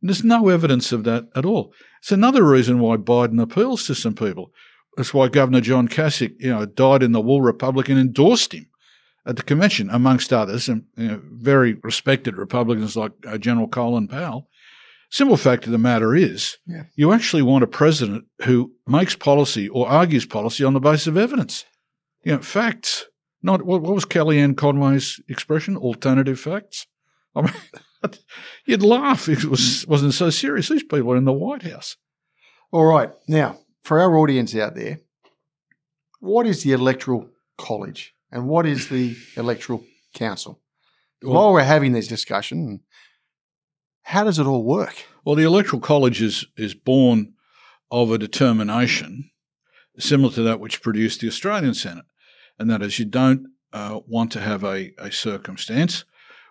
[0.00, 1.72] And there's no evidence of that at all.
[2.00, 4.52] It's another reason why Biden appeals to some people.
[4.96, 8.68] That's why Governor John Kasich, you know, dyed in the wool Republican, and endorsed him
[9.26, 14.08] at the convention, amongst others, and you know, very respected Republicans like uh, General Colin
[14.08, 14.48] Powell.
[15.10, 16.84] Simple fact of the matter is, Yeah.
[16.96, 21.16] you actually want a president who makes policy or argues policy on the basis of
[21.16, 21.64] evidence.
[22.24, 23.06] You know, facts.
[23.42, 25.76] Not what, what was Kellyanne Conway's expression?
[25.76, 26.86] Alternative facts.
[27.36, 27.52] I mean,
[28.66, 30.68] you'd laugh if it was wasn't so serious.
[30.68, 31.96] These people are in the White House.
[32.72, 33.10] All right.
[33.28, 34.98] Now, for our audience out there,
[36.18, 39.82] what is the Electoral College and what is the Electoral
[40.14, 40.60] Council?
[41.22, 42.80] While we're having this discussion,
[44.02, 45.04] how does it all work?
[45.24, 47.32] Well, the Electoral College is is born
[47.90, 49.30] of a determination
[49.98, 52.04] similar to that which produced the Australian Senate,
[52.58, 56.04] and that is you don't uh, want to have a, a circumstance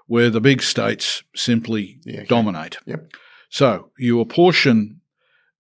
[0.08, 2.26] where the big states simply Yeah, okay.
[2.26, 2.78] dominate.
[2.86, 3.12] Yep.
[3.50, 5.02] So you apportion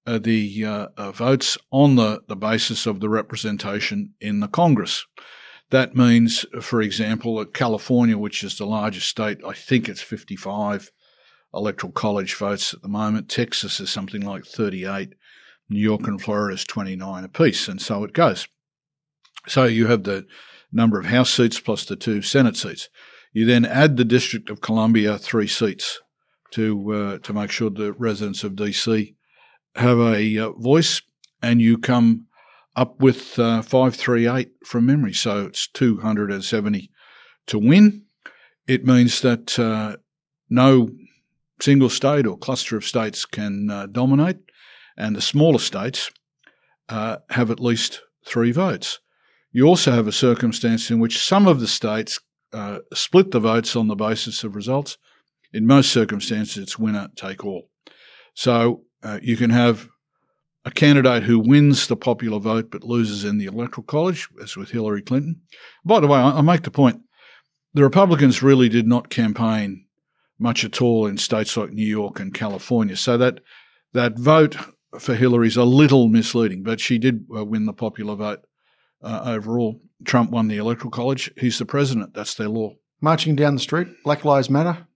[0.07, 5.05] uh, the uh, uh, votes on the, the basis of the representation in the Congress.
[5.71, 10.91] That means, for example, that California, which is the largest state, I think it's 55
[11.53, 13.29] electoral college votes at the moment.
[13.29, 15.15] Texas is something like 38.
[15.69, 18.47] New York and Florida is 29 apiece, and so it goes.
[19.47, 20.27] So you have the
[20.71, 22.89] number of House seats plus the two Senate seats.
[23.33, 26.01] You then add the District of Columbia three seats
[26.51, 29.15] to uh, to make sure the residents of DC
[29.75, 31.01] have a uh, voice,
[31.41, 32.24] and you come
[32.75, 35.13] up with uh, 538 from memory.
[35.13, 36.91] So it's 270
[37.47, 38.03] to win.
[38.67, 39.97] It means that uh,
[40.49, 40.89] no
[41.61, 44.37] single state or cluster of states can uh, dominate,
[44.97, 46.11] and the smaller states
[46.89, 48.99] uh, have at least three votes.
[49.51, 52.19] You also have a circumstance in which some of the states
[52.51, 54.97] uh, split the votes on the basis of results.
[55.53, 57.69] In most circumstances, it's winner take all.
[58.33, 59.87] So uh, you can have
[60.65, 64.71] a candidate who wins the popular vote but loses in the electoral college, as with
[64.71, 65.41] Hillary Clinton.
[65.85, 67.01] By the way, I, make the point
[67.73, 69.85] the Republicans really did not campaign
[70.39, 72.97] much at all in states like New York and California.
[72.97, 73.39] So that
[73.93, 74.57] that vote
[74.99, 78.45] for Hillary is a little misleading, but she did uh, win the popular vote
[79.03, 79.79] uh, overall.
[80.03, 81.31] Trump won the electoral college.
[81.37, 82.13] He's the president.
[82.13, 82.73] That's their law.
[83.01, 84.87] Marching down the street, Black Lives Matter.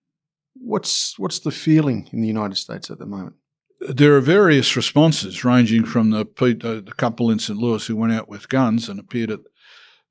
[0.56, 3.36] What's what's the feeling in the United States at the moment?
[3.82, 7.58] There are various responses, ranging from the, uh, the couple in St.
[7.58, 9.40] Louis who went out with guns and appeared at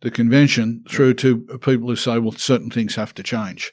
[0.00, 3.72] the convention, through to people who say, well, certain things have to change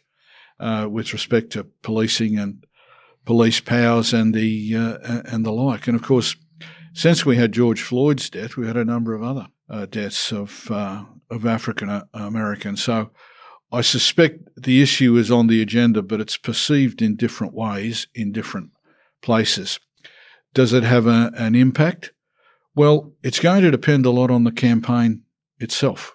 [0.59, 2.65] uh, with respect to policing and
[3.25, 5.87] police powers and the uh, and the like.
[5.87, 6.35] And of course,
[6.93, 10.69] since we had George Floyd's death, we had a number of other uh, deaths of
[10.71, 12.83] uh, of African Americans.
[12.83, 13.11] So
[13.71, 18.31] I suspect the issue is on the agenda, but it's perceived in different ways in
[18.31, 18.71] different
[19.21, 19.79] places.
[20.55, 22.11] Does it have a, an impact?
[22.73, 25.21] Well, it's going to depend a lot on the campaign
[25.59, 26.13] itself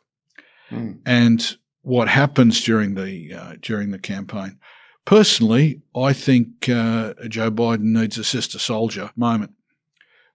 [0.72, 1.01] Mm.
[1.05, 4.57] and what happens during the uh, during the campaign.
[5.05, 9.51] Personally, I think uh, Joe Biden needs a Sister Souljah moment.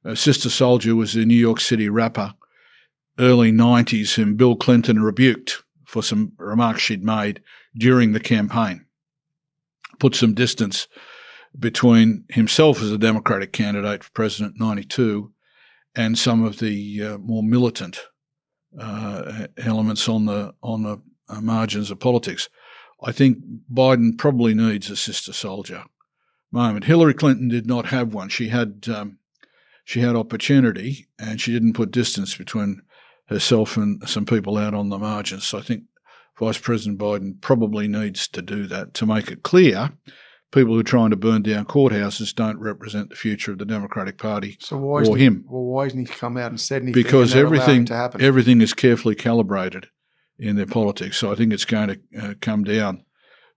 [0.04, 2.34] Uh, Sister Souljah was a New York City rapper,
[3.18, 7.42] early '90s, whom Bill Clinton rebuked for some remarks she'd made
[7.78, 8.86] during the campaign.
[10.00, 10.90] Put some distance
[11.58, 15.32] between himself as a Democratic candidate for president '92
[15.96, 18.02] and some of the uh, more militant
[18.80, 22.50] uh, elements on the on the uh, margins of politics.
[23.04, 23.38] I think
[23.72, 25.86] Biden probably needs a Sister Souljah
[26.52, 26.86] moment.
[26.86, 28.30] Hillary Clinton did not have one.
[28.30, 29.20] She had um,
[29.84, 32.82] she had opportunity, and she didn't put distance between
[33.28, 35.48] herself and some people out on the margins.
[35.48, 35.84] So I think
[36.40, 39.92] Vice President Biden probably needs to do that to make it clear.
[40.56, 44.18] People who are trying to burn down courthouses don't represent the future of the Democratic
[44.18, 46.82] Party So why or isn't he, him Well, why hasn't he come out and said
[46.82, 47.04] anything?
[47.04, 48.22] because everything to happen.
[48.22, 49.88] everything is carefully calibrated
[50.40, 51.18] in their politics.
[51.18, 53.04] So I think it's going to uh, come down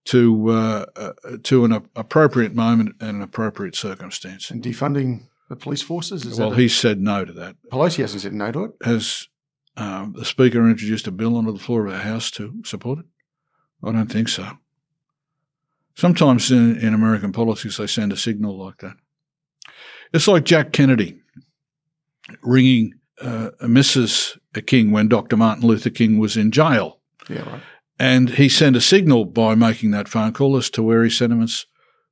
[0.06, 1.12] to uh, uh,
[1.44, 4.50] to an appropriate moment and an appropriate circumstance.
[4.50, 6.24] and defunding the police forces.
[6.24, 7.54] Is Well, that a- he said no to that.
[7.70, 8.70] Pelosi hasn't said no to it.
[8.82, 9.28] Has
[9.76, 13.04] um, the Speaker introduced a bill onto the floor of the House to support it?
[13.84, 14.58] I don't think so.
[15.98, 18.94] Sometimes in, in American politics, they send a signal like that.
[20.12, 21.20] It's like Jack Kennedy
[22.40, 24.38] ringing uh, Mrs.
[24.64, 25.36] King when Dr.
[25.36, 27.00] Martin Luther King was in jail.
[27.28, 27.62] Yeah, right.
[27.98, 31.66] And he sent a signal by making that phone call as to where his sentiments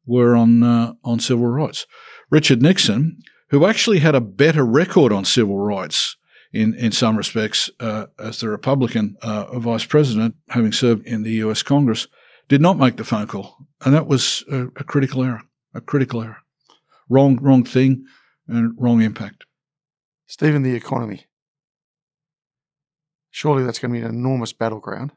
[0.05, 1.87] were on uh, on civil rights.
[2.29, 3.21] Richard Nixon,
[3.51, 6.17] who actually had a better record on civil rights
[6.53, 11.35] in, in some respects uh, as the Republican uh, vice president, having served in the
[11.35, 11.63] U.S.
[11.63, 12.09] Congress,
[12.49, 15.43] did not make the phone call, and that was a, a critical error.
[15.75, 16.39] A critical error.
[17.09, 18.05] Wrong, wrong thing,
[18.49, 19.45] and wrong impact.
[20.27, 21.27] Stephen, the economy.
[23.31, 25.13] Surely that's going to be an enormous battleground.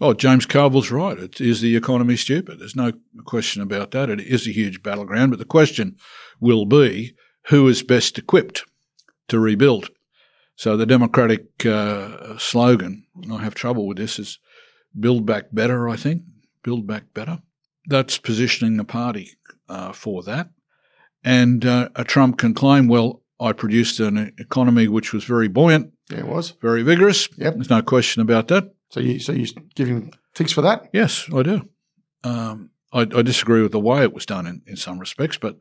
[0.00, 1.18] Oh, James Carville's right.
[1.18, 2.58] It is the economy stupid.
[2.58, 2.92] There's no
[3.24, 4.10] question about that.
[4.10, 5.96] It is a huge battleground, but the question
[6.40, 7.14] will be
[7.48, 8.64] who is best equipped
[9.28, 9.90] to rebuild.
[10.56, 14.38] So the Democratic uh, slogan, and I have trouble with this, is
[14.98, 16.22] build back better, I think.
[16.62, 17.40] Build back better.
[17.86, 19.32] That's positioning the party
[19.68, 20.50] uh, for that.
[21.24, 25.92] And uh, a Trump can claim, well, I produced an economy which was very buoyant,
[26.10, 26.52] Yeah, it was.
[26.62, 27.28] very vigorous.
[27.36, 27.54] Yep.
[27.54, 28.72] There's no question about that.
[28.90, 30.88] So you so you give him ticks for that?
[30.92, 31.68] Yes, I do.
[32.24, 35.58] Um, I, I disagree with the way it was done in, in some respects, but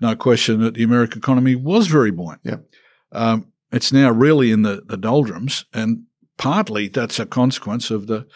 [0.00, 2.40] no question that the American economy was very buoyant.
[2.44, 2.64] Yep.
[3.12, 6.04] Um, it's now really in the, the doldrums, and
[6.38, 8.26] partly that's a consequence of the,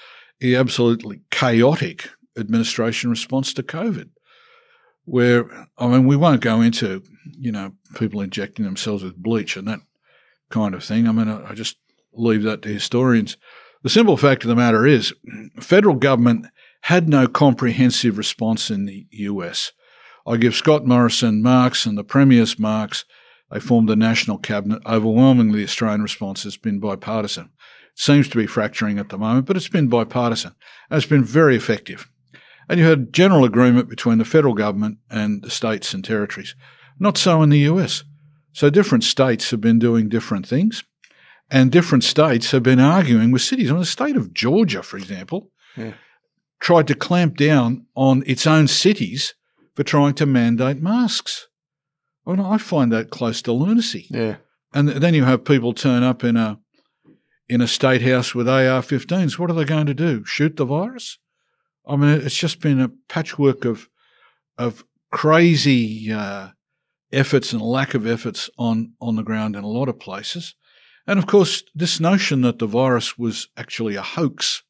[0.40, 4.10] the absolutely chaotic administration response to COVID.
[5.04, 7.02] Where, I mean, we won't go into,
[7.38, 9.80] you know, people injecting themselves with bleach and that
[10.50, 11.06] kind of thing.
[11.06, 11.76] I mean, I, just
[12.12, 13.36] leave that to historians.
[13.82, 15.14] The simple fact of the matter is,
[15.60, 16.46] federal government
[16.82, 19.72] had no comprehensive response in the US.
[20.26, 23.04] I give Scott Morrison marks and the Premier's marks.
[23.50, 24.82] They formed the national cabinet.
[24.86, 27.50] Overwhelmingly, the Australian response has been bipartisan.
[27.98, 30.52] Seems to be fracturing at the moment, but it's been bipartisan.
[30.90, 32.06] And it's been very effective.
[32.68, 36.54] And you had general agreement between the federal government and the states and territories.
[36.98, 38.04] Not so in the US.
[38.52, 40.84] So different states have been doing different things,
[41.50, 43.70] and different states have been arguing with cities.
[43.70, 45.92] In the state of Georgia, for example, Yeah.
[46.60, 49.34] tried to clamp down on its own cities
[49.74, 51.46] for trying to mandate masks.
[52.26, 54.06] I, mean, I find that close to lunacy.
[54.10, 54.36] Yeah.
[54.74, 56.58] And then you have people turn up in a
[57.48, 59.38] in a state house with AR-15s.
[59.38, 60.24] What are they going to do?
[60.24, 61.18] Shoot the virus?
[61.86, 63.88] I mean, it's just been a patchwork of
[64.58, 66.48] of crazy uh,
[67.12, 70.54] efforts and lack of efforts on on the ground in a lot of places.
[71.06, 74.64] And of course, this notion that the virus was actually a hoax,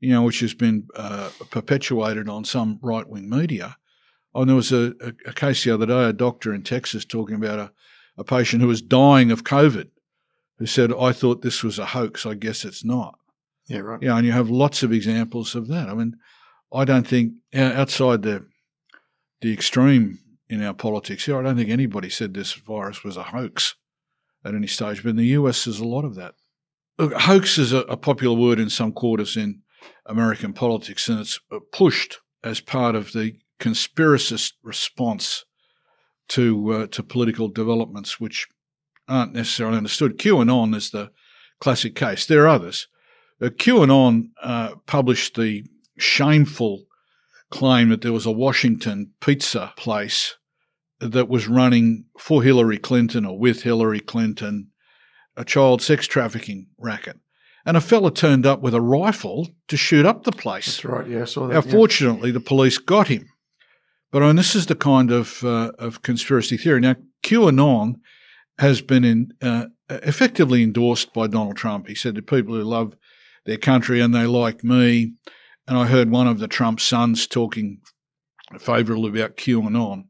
[0.00, 3.76] you know, which has been uh, perpetuated on some right wing media.
[4.34, 4.94] And there was a,
[5.26, 7.72] a case the other day, a doctor in Texas talking about a,
[8.16, 9.90] a patient who was dying of COVID
[10.58, 12.26] who said, I thought this was a hoax.
[12.26, 13.18] I guess it's not.
[13.66, 14.02] Yeah, right.
[14.02, 15.88] Yeah, and you have lots of examples of that.
[15.88, 16.16] I mean,
[16.72, 18.46] I don't think outside the
[19.40, 23.24] the extreme in our politics here, I don't think anybody said this virus was a
[23.24, 23.74] hoax
[24.44, 25.02] at any stage.
[25.02, 26.34] But in the US, there's a lot of that.
[26.98, 29.62] Look, hoax is a, a popular word in some quarters in
[30.06, 35.44] American politics, and it's uh, pushed as part of the conspiracist response
[36.28, 38.48] to uh, to political developments, which
[39.08, 40.18] aren't necessarily understood.
[40.18, 41.10] QAnon is the
[41.60, 42.26] classic case.
[42.26, 42.88] There are others.
[43.40, 45.64] Uh, QAnon uh, published the
[45.98, 46.84] shameful
[47.50, 50.36] claim that there was a Washington pizza place
[51.00, 54.70] that was running for Hillary Clinton or with Hillary Clinton
[55.36, 57.18] a child sex trafficking racket.
[57.64, 60.66] And a fella turned up with a rifle to shoot up the place.
[60.66, 61.06] That's right.
[61.06, 61.54] Yeah, I saw that.
[61.54, 61.72] Now, yeah.
[61.72, 63.28] fortunately, the police got him.
[64.12, 66.80] But I mean, this is the kind of uh, of conspiracy theory.
[66.80, 66.94] Now,
[67.24, 67.96] QAnon
[68.58, 71.88] has been in, uh, effectively endorsed by Donald Trump.
[71.88, 72.96] He said to people who love
[73.44, 75.14] their country and they like me.
[75.68, 77.80] And I heard one of the Trump sons talking
[78.58, 80.04] favourably about QAnon.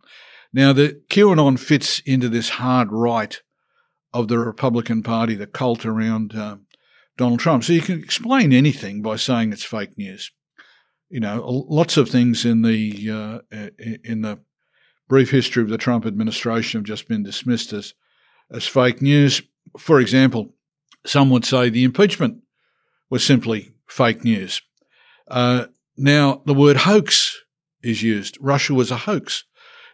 [0.52, 3.40] Now, the QAnon fits into this hard right
[4.12, 6.56] of the Republican Party, the cult around uh,
[7.16, 7.64] Donald Trump.
[7.64, 10.30] So you can explain anything by saying it's fake news.
[11.08, 13.68] You know, lots of things in the uh,
[14.02, 14.40] in the
[15.08, 17.94] brief history of the Trump administration have just been dismissed as
[18.50, 19.42] as fake news.
[19.78, 20.54] For example,
[21.04, 22.42] some would say the impeachment
[23.10, 24.60] was simply fake news.
[25.28, 25.66] Uh,
[25.96, 27.40] now, the word hoax
[27.82, 28.36] is used.
[28.40, 29.44] Russia was a hoax.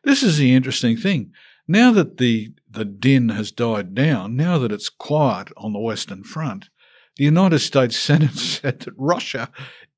[0.04, 1.32] This is the interesting thing.
[1.68, 6.24] Now that the, the din has died down, now that it's quiet on the Western
[6.24, 6.68] Front,
[7.16, 9.50] the United States Senate said that Russia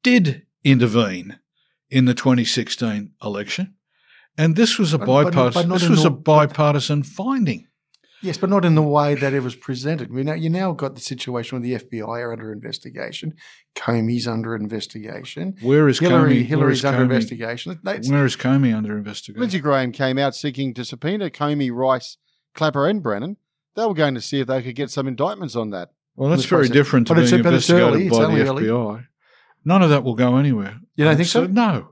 [0.03, 1.39] did intervene
[1.91, 3.75] in the 2016 election.
[4.37, 7.67] And this was a But- but not- bipartisan, but not this was a bipartisan finding.
[8.25, 10.11] Yes, but not in the way that it was presented.
[10.13, 13.35] We now you now got the situation where the FBI are under investigation,
[13.77, 16.47] Comey's under investigation, Where is Hillary Comey?
[16.47, 17.05] Hillary's is under Comey?
[17.05, 17.73] investigation.
[17.87, 19.41] It's- Where is Comey under investigation?
[19.41, 22.17] Lindsey Graham came out seeking to subpoena Comey, Rice,
[22.55, 23.37] Clapper, and Brennan.
[23.77, 25.91] They were going to see if they could get some indictments on that.
[26.17, 26.73] Well, that's very process.
[26.75, 28.63] different to But being investigated by the early.
[28.67, 29.07] FBI.
[29.65, 30.79] None of that will go anywhere.
[30.95, 31.47] You don't think so?
[31.47, 31.89] No.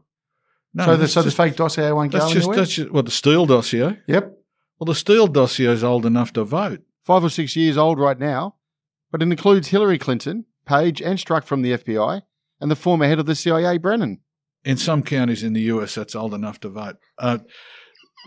[0.74, 0.85] No.
[0.87, 2.57] so the that's so the fake dossier won't go just anywhere.
[2.57, 3.99] that's just well the Steele dossier.
[4.07, 4.39] yep,
[4.83, 6.80] Well, the Steele dossier is old enough to vote.
[7.05, 8.57] five or six years old right now,
[9.12, 12.22] but it includes Hillary Clinton, Page, and Strzok from the FBI,
[12.61, 14.18] and the former head of the CIA, Brennan.
[14.64, 16.97] In some counties in the US, that's old enough to vote.
[17.16, 17.39] Uh,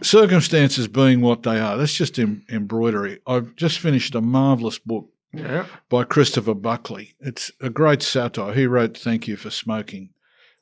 [0.02, 3.20] circumstances being what they are, that's just em- embroidery.
[3.28, 5.66] I've just finished a marvelous book Yeah.
[5.90, 7.16] by Christopher Buckley.
[7.20, 8.54] It's a great satire.
[8.54, 10.12] He wrote Thank You for Smoking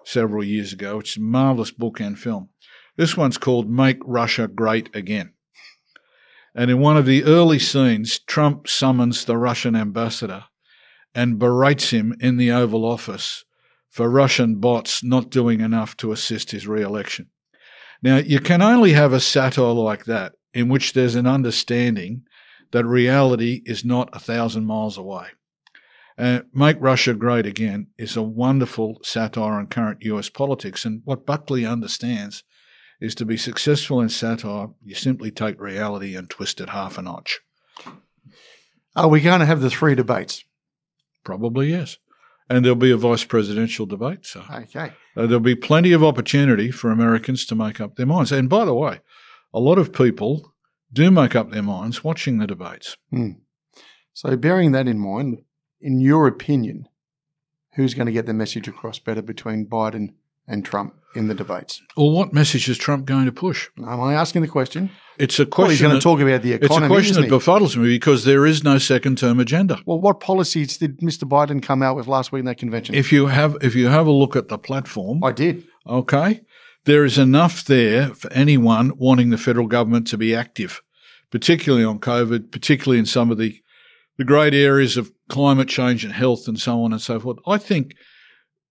[0.05, 2.49] several years ago, which is a marvelous book and film.
[2.97, 5.32] This one's called Make Russia Great Again.
[6.55, 10.45] And in one of the early scenes, Trump summons the Russian ambassador
[11.15, 13.43] and berates him in the Oval Office
[13.89, 17.29] for Russian bots not doing enough to assist his re election.
[18.01, 22.23] Now, you can only have a satire like that in which there's an understanding
[22.71, 25.27] that reality is not a thousand miles away.
[26.17, 30.85] Uh, Make Russia Great Again is a wonderful satire on current US politics.
[30.85, 32.43] And what Buckley understands
[33.03, 37.01] is to be successful in satire, you simply take reality and twist it half a
[37.01, 37.41] notch.
[38.95, 40.45] Are we going to have the three debates?
[41.25, 41.97] Probably yes.
[42.49, 44.25] And there'll be a vice presidential debate.
[44.25, 44.93] So Okay.
[45.17, 48.31] uh, there'll be plenty of opportunity for Americans to make up their minds.
[48.31, 49.01] And by the way,
[49.53, 50.53] a lot of people
[50.93, 52.95] do make up their minds watching the debates.
[54.13, 55.39] So, bearing that in mind,
[55.81, 56.87] in your opinion,
[57.75, 60.13] who's going to get the message across better between Biden
[60.47, 61.81] and Trump in the debates?
[61.95, 63.69] Well, what message is Trump going to push?
[63.77, 64.89] Am I asking the question?
[65.19, 65.63] It's a question.
[65.63, 66.85] Well, he's going to talk about the economy.
[66.85, 69.79] it's a question that befuddles me because there is no second term agenda.
[69.85, 71.25] well, what policies did Mr.
[71.25, 72.95] Biden come out with last week in that convention?
[72.95, 75.65] If you have if you have a look at the platform, I did.
[75.87, 76.41] okay,
[76.85, 80.81] there is enough there for anyone wanting the federal government to be active,
[81.29, 83.59] particularly on COVID, particularly in some of the
[84.17, 87.37] the great areas of climate change and health and so on and so forth.
[87.47, 87.95] I think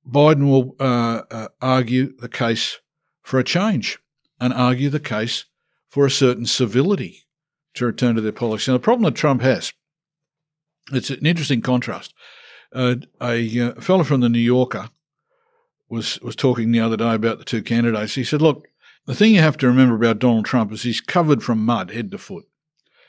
[0.09, 2.78] Biden will uh, uh, argue the case
[3.22, 3.98] for a change
[4.40, 5.44] and argue the case
[5.88, 7.24] for a certain civility
[7.74, 8.70] to return to their policy.
[8.70, 9.72] Now, the problem that Trump has,
[10.92, 12.14] it's an interesting contrast.
[12.74, 14.88] Uh, a uh, fellow from the New Yorker
[15.88, 18.14] was was talking the other day about the two candidates.
[18.14, 18.66] He said, "Look,
[19.07, 22.11] the thing you have to remember about Donald Trump is he's covered from mud head
[22.11, 22.44] to foot.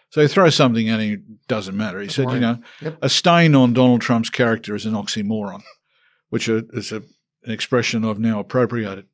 [0.09, 2.97] So you throw something at him, it doesn't matter." He said, "You know, Yep.
[3.01, 5.63] a stain on Donald Trump's character is an oxymoron,
[6.33, 7.03] which is a,
[7.43, 9.05] an expression I've now appropriated."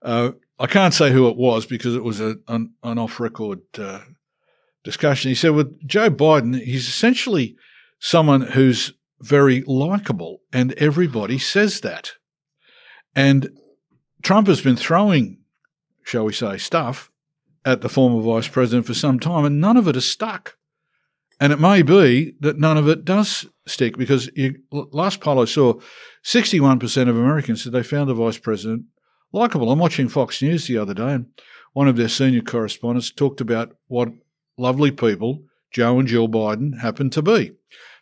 [0.00, 4.02] Uh, I can't say who it was because it was a, an, an off-record uh,
[4.84, 5.30] discussion.
[5.30, 7.56] He said, "With Joe Biden, he's essentially
[7.98, 12.12] someone who's very likable, and everybody says that."
[13.16, 13.50] And
[14.22, 15.38] Trump has been throwing,
[16.04, 17.10] shall we say, stuff
[17.64, 20.56] at the former vice president for some time, and none of it has stuck.
[21.40, 25.46] And it may be that none of it does stick because you, last poll I
[25.46, 25.74] saw,
[26.24, 28.84] 61% of Americans said they found the vice president
[29.32, 29.70] likable.
[29.70, 31.26] I'm watching Fox News the other day, and
[31.72, 34.10] one of their senior correspondents talked about what
[34.56, 37.52] lovely people Joe and Jill Biden happen to be.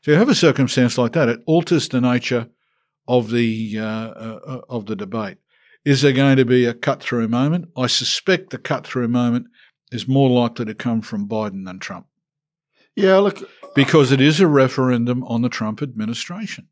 [0.02, 2.48] So you have a circumstance like that, it alters the nature
[3.08, 5.38] of the uh, uh, of the debate.
[5.84, 7.68] Is there going to be a cut through moment?
[7.76, 9.46] I suspect the cut through moment
[9.90, 12.06] is more likely to come from Biden than Trump
[12.94, 13.38] Yeah, look,
[13.74, 16.68] because it is a referendum on the Trump administration.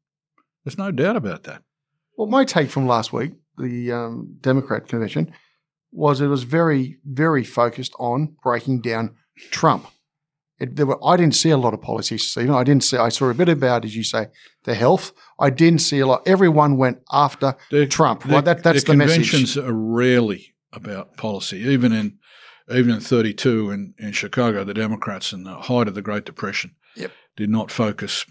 [0.64, 1.62] There's no doubt about that.
[2.16, 5.33] well, my take from last week, the um, Democrat convention,
[5.93, 9.16] was it was very, very focused on breaking down
[9.51, 9.87] Trump.
[10.59, 12.55] It, there were, I didn't see a lot of policies, Stephen.
[12.55, 12.99] I didn't see.
[12.99, 14.27] I saw a bit about, as you say,
[14.64, 15.12] the health.
[15.39, 16.23] I didn't see a lot.
[16.27, 18.25] Everyone went after The- Trump.
[18.25, 18.45] the- right?
[18.45, 19.64] That, that's the, conventions message.
[19.64, 21.61] are rarely about policy.
[21.61, 22.18] Even in
[22.73, 26.75] even in 32 in, in Chicago, the Democrats in the height of the Great Depression
[26.97, 27.12] Yep.
[27.37, 28.25] did not focus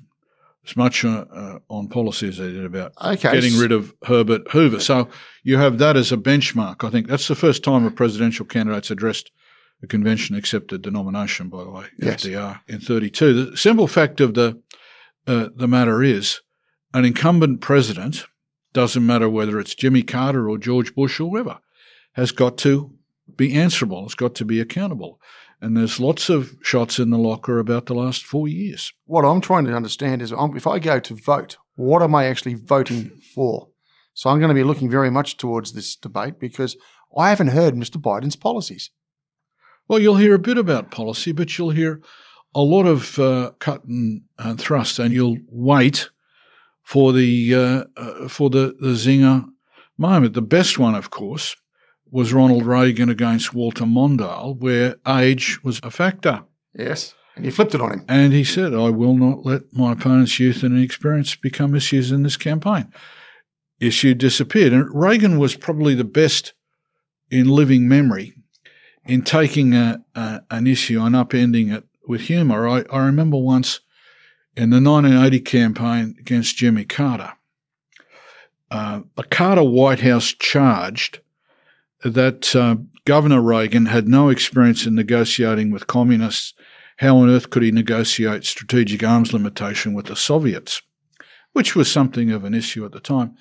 [0.67, 4.49] as much uh, uh, on policy as they did about Okay, getting rid of Herbert
[4.51, 4.79] Hoover.
[4.79, 5.07] So
[5.43, 6.83] you have that as a benchmark.
[6.85, 9.31] I think that's the first time a presidential candidate's addressed
[9.81, 12.23] a convention accepted the nomination, by the way, Yes.
[12.25, 13.51] FDR in 32.
[13.51, 14.61] The simple fact of the
[15.25, 16.41] uh, the matter is,
[16.93, 18.25] an incumbent president
[18.73, 21.59] doesn't matter whether it's Jimmy Carter or George Bush or whoever,
[22.13, 22.91] has got to
[23.35, 24.05] be answerable.
[24.05, 25.19] It's got to be accountable.
[25.61, 28.93] And there's lots of shots in the locker about the last four years.
[29.05, 32.25] what I'm trying to understand is um, if I go to vote, what am I
[32.25, 33.69] actually voting for?
[34.13, 36.77] So I'm going to be looking very much towards this debate because
[37.17, 37.97] I haven't heard Mr.
[37.97, 38.91] Biden's policies.
[39.87, 42.01] Well, you'll hear a bit about policy, but you'll hear
[42.53, 46.09] a lot of uh, cut and, and thrust, and you'll wait
[46.83, 49.45] for the uh, uh, for the, the zinger
[49.97, 50.33] moment.
[50.33, 51.55] The best one, of course,
[52.11, 56.43] was Ronald Reagan against Walter Mondale, where age was a factor.
[56.73, 57.13] Yes.
[57.35, 58.05] And you flipped it on him.
[58.07, 62.23] And he said, I will not let my opponent's youth and inexperience become issues in
[62.23, 62.91] this campaign.
[63.79, 64.73] Issue disappeared.
[64.73, 66.53] And Reagan was probably the best
[67.31, 68.33] in living memory
[69.05, 72.67] in taking a, a, an issue and upending it with humour.
[72.67, 73.79] I, I remember once
[74.55, 77.33] in the 1980 campaign against Jimmy Carter,
[78.69, 81.21] uh, the Carter White House charged
[82.03, 86.53] that uh, Governor Reagan had no experience in negotiating with communists.
[86.97, 90.81] How on earth could he negotiate strategic arms limitation with the Soviets,
[91.53, 93.35] which was something of an issue at the time?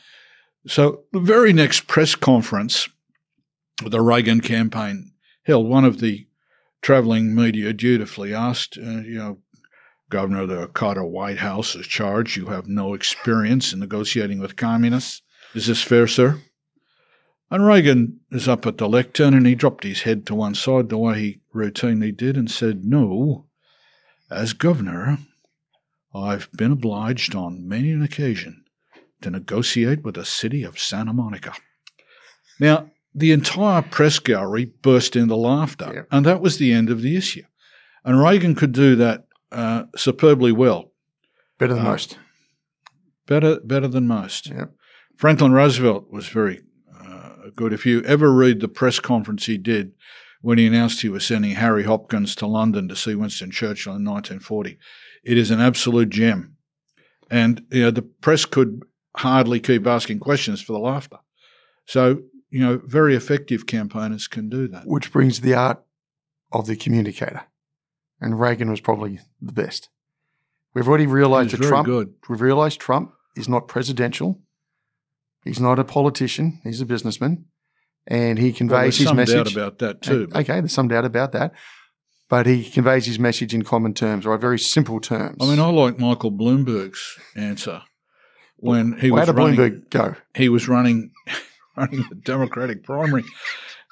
[0.66, 2.88] So, the very next press conference
[3.84, 5.12] the Reagan campaign
[5.44, 6.26] held, one of the
[6.82, 9.38] travelling media dutifully asked, uh, you know,
[10.10, 12.36] Governor the Carter White House is charged.
[12.36, 15.22] You have no experience in negotiating with communists.
[15.54, 16.40] Is this fair, sir?
[17.50, 20.88] And Reagan is up at the lectern and he dropped his head to one side
[20.88, 23.46] the way he routinely did and said, No,
[24.30, 25.18] as governor,
[26.14, 28.64] I've been obliged on many an occasion
[29.22, 31.54] to negotiate with the city of Santa Monica.
[32.60, 36.16] Now, the entire press gallery burst into laughter, Yeah.
[36.16, 37.42] and that was the end of the issue.
[38.04, 40.92] And Reagan could do that uh, superbly well.
[41.58, 42.18] Better than Uh, most.
[43.26, 44.48] better better than most.
[44.48, 44.72] Yep.
[45.16, 46.60] Franklin Roosevelt was very
[47.54, 47.72] good.
[47.72, 49.92] If you ever read the press conference he did
[50.40, 54.04] when he announced he was sending Harry Hopkins to London to see Winston Churchill in
[54.04, 54.78] 1940,
[55.24, 56.56] it is an absolute gem.
[57.30, 58.82] And you know the press could
[59.16, 61.18] hardly keep asking questions for the laughter.
[61.86, 64.86] So you know, very effective campaigners can do that.
[64.86, 65.82] Which brings the art
[66.52, 67.42] of the communicator.
[68.20, 69.90] And Reagan was probably the best.
[70.74, 72.14] We've already realized that Trump good.
[72.28, 74.40] we've realized Trump is not presidential.
[75.44, 77.46] He's not a politician, he's a businessman.
[78.06, 79.34] And he conveys Well, there's his some message.
[79.36, 80.28] doubt about that too.
[80.34, 81.52] Okay, there's some doubt about that.
[82.30, 85.36] But he conveys his message in common terms or very simple terms.
[85.40, 87.82] I mean, I like Michael Bloomberg's answer
[88.56, 89.56] when he Well, was running.
[89.56, 90.14] Bloomberg go?
[90.34, 91.10] He was running,
[91.76, 93.24] running the Democratic primary,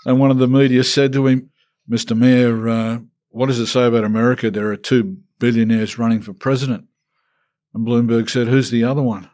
[0.05, 1.51] and one of the media said to him,
[1.91, 2.17] "Mr.
[2.17, 2.99] Mayor, uh,
[3.31, 4.51] what does it say about America?
[4.51, 6.85] There are two billionaires running for president."
[7.75, 9.31] And Bloomberg said, "Who's the other one?"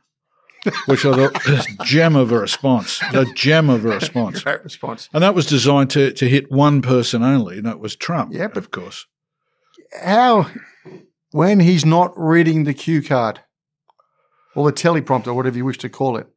[0.87, 3.01] Which I thought gem of a response.
[3.13, 4.41] The gem of a response.
[4.45, 5.09] Great response.
[5.13, 8.49] And that was designed to, to hit one person only, and that was Trump, Yeah,
[8.49, 9.07] but- of course.
[10.03, 10.47] How,
[11.33, 13.41] when he's not reading the cue card
[14.55, 16.29] or the teleprompter, whatever you wish to call it,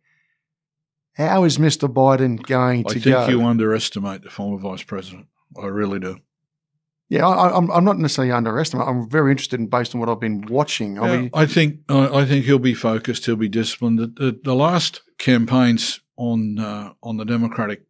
[1.13, 1.87] how is Mr.
[1.87, 3.17] Biden going I to go?
[3.21, 5.27] I think you underestimate the former vice president.
[5.61, 6.17] I really do.
[7.09, 8.87] Yeah, I, I'm, I'm not necessarily underestimating.
[8.87, 10.99] I'm very interested in based on what I've been watching.
[10.99, 13.25] I Yeah, mean, I think I I think he'll be focused.
[13.25, 13.99] He'll be disciplined.
[13.99, 17.83] The, the, the last campaigns on uh, on the Democratic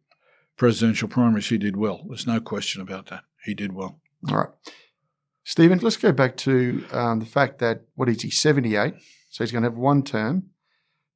[0.56, 2.04] presidential primaries, he did well.
[2.08, 3.24] There's no question about that.
[3.44, 4.00] He did well.
[4.28, 4.48] all right.
[5.44, 8.94] Stephen, let's go back to um, the fact that, what is he, 78?
[9.30, 10.46] So he's going to have one term.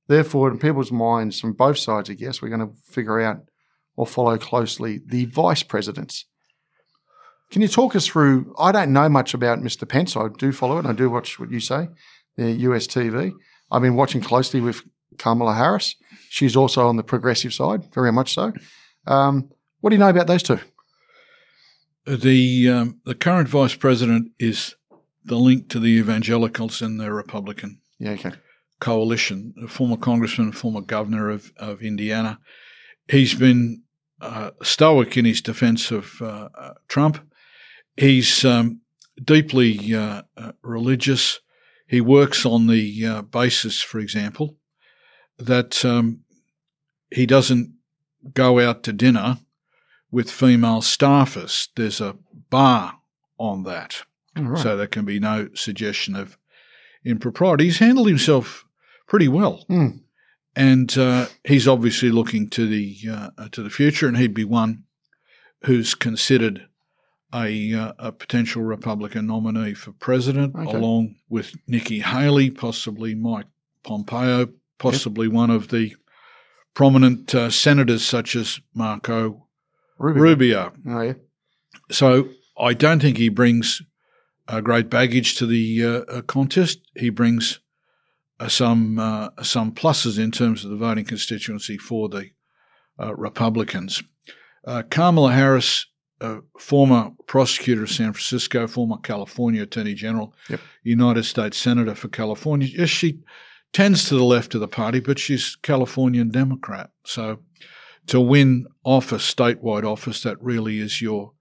[0.07, 3.39] Therefore, in people's minds, from both sides, I guess, we're going to figure out
[3.97, 6.27] or follow closely the vice presidents.
[7.51, 8.55] Can you talk us through?
[8.59, 9.89] I don't know much about Mr.
[9.89, 10.17] Pence.
[10.17, 10.87] I do follow it.
[10.87, 11.89] I do watch what you say,
[12.37, 13.33] the US TV.
[13.71, 14.83] I've been watching closely with
[15.19, 15.97] Kamala Harris.
[16.29, 18.53] She's also on the progressive side, very much so.
[19.07, 20.61] Um, what do you know about those two?
[22.07, 24.75] The um, the current vice president is
[25.25, 28.33] the link to the evangelicals in the Republican Yeah, okay.
[28.81, 29.55] coalition.
[29.63, 32.39] A former congressman, former governor of, of Indiana.
[33.09, 33.83] He's been
[34.21, 37.19] uh, stoic in his defence of uh, uh, Trump.
[37.97, 38.81] He's um,
[39.23, 41.41] deeply uh, uh, religious.
[41.87, 44.57] He works on the uh, basis, for example,
[45.39, 46.21] that um,
[47.11, 47.75] he doesn't
[48.35, 49.39] go out to dinner
[50.11, 51.69] with female staffers.
[51.77, 52.17] There's a
[52.51, 52.99] bar
[53.39, 54.03] on that.
[54.37, 54.63] All right.
[54.63, 56.37] So there can be no suggestion of
[57.05, 57.65] impropriety.
[57.65, 58.65] He's handled himself
[59.09, 59.89] pretty well, Hmm.
[60.55, 64.85] and uh, he's obviously looking to the uh, to the future, and he'd be one
[65.65, 66.69] who's considered
[67.35, 70.77] a uh, a potential Republican nominee for president, Okay.
[70.77, 73.47] along with Nikki Haley, possibly Mike
[73.83, 75.95] Pompeo, possibly one of the
[76.75, 79.47] prominent uh, senators such as Marco
[79.99, 80.23] Rubio.
[80.23, 80.73] Rubio.
[80.89, 81.13] Oh, yeah.
[81.91, 82.29] So
[82.59, 83.83] I don't think he brings
[84.49, 86.81] a great baggage to the uh, uh, contest.
[86.97, 87.61] He brings
[88.41, 92.31] uh, some uh, some pluses in terms of the voting constituency for the
[92.99, 94.03] uh, Republicans.
[94.67, 95.87] Uh, Kamala Harris,
[96.21, 100.61] uh, former prosecutor of San Francisco, former California Attorney General, Yep.
[100.83, 102.69] United States Senator for California.
[102.69, 103.21] Yes, she
[103.73, 106.91] tends to the left of the party, but she's Californian Democrat.
[107.05, 107.41] So
[108.07, 111.33] to win office, statewide office, that really is your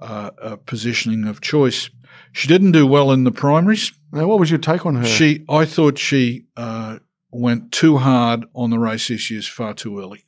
[0.00, 1.90] uh, uh, positioning of choice.
[2.32, 3.92] She didn't do well in the primaries.
[4.12, 5.04] Now, what was your take on her?
[5.04, 6.98] She, I thought she uh,
[7.30, 10.24] went too hard on the race issues far too early,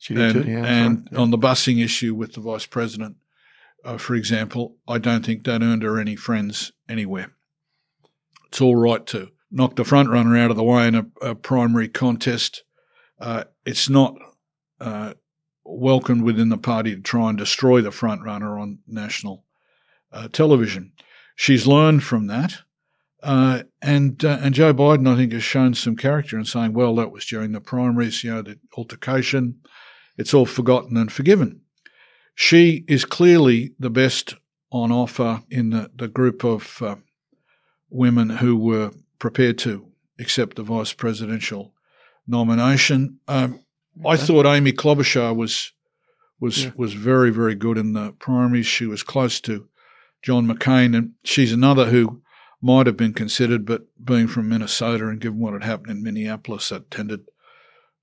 [0.00, 0.64] She did and too, yeah.
[0.64, 3.16] and on the busing issue with the vice president,
[3.84, 7.32] uh, for example, I don't think that earned her any friends anywhere.
[8.48, 11.34] It's all right to knock the front runner out of the way in a, a
[11.34, 12.64] primary contest.
[13.20, 14.16] Uh, it's not
[14.80, 15.12] uh,
[15.64, 19.44] welcomed within the party to try and destroy the front runner on national
[20.12, 20.92] uh, television.
[21.36, 22.54] She's learned from that.
[23.22, 26.94] Uh, and uh, and Joe Biden, I think, has shown some character in saying, well,
[26.94, 29.60] that was during the primaries, you know, the altercation.
[30.16, 31.62] It's all forgotten and forgiven.
[32.34, 34.34] She is clearly the best
[34.70, 36.96] on offer in the, the group of uh,
[37.90, 39.86] women who were prepared to
[40.18, 41.74] accept the vice presidential
[42.26, 43.18] nomination.
[43.26, 43.60] Um,
[44.06, 45.72] I thought Amy Klobuchar was
[46.38, 46.70] was Yeah.
[46.76, 48.66] was very very good in the primaries.
[48.66, 49.68] She was close to
[50.22, 52.22] John McCain, and she's another who
[52.62, 56.68] might have been considered, but being from Minnesota and given what had happened in Minneapolis,
[56.68, 57.22] that tended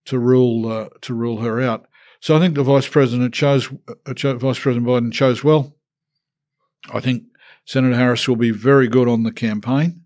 [0.05, 1.87] to rule uh, to rule her out.
[2.27, 3.69] So I think the vice president chose
[4.05, 5.77] uh, cho- Vice President Biden chose well.
[6.93, 7.23] I think
[7.63, 10.03] Senator Harris will be very good on the campaign.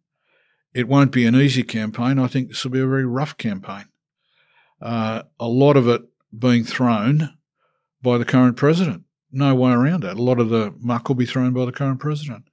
[0.71, 2.19] it won't be an easy campaign.
[2.19, 3.85] I think this will be a very rough campaign.
[4.79, 6.03] Uh, a lot of it
[6.37, 7.33] being thrown
[8.03, 9.01] by the current president.
[9.31, 10.15] No way around it.
[10.15, 12.43] A lot of the muck will be thrown by the current president.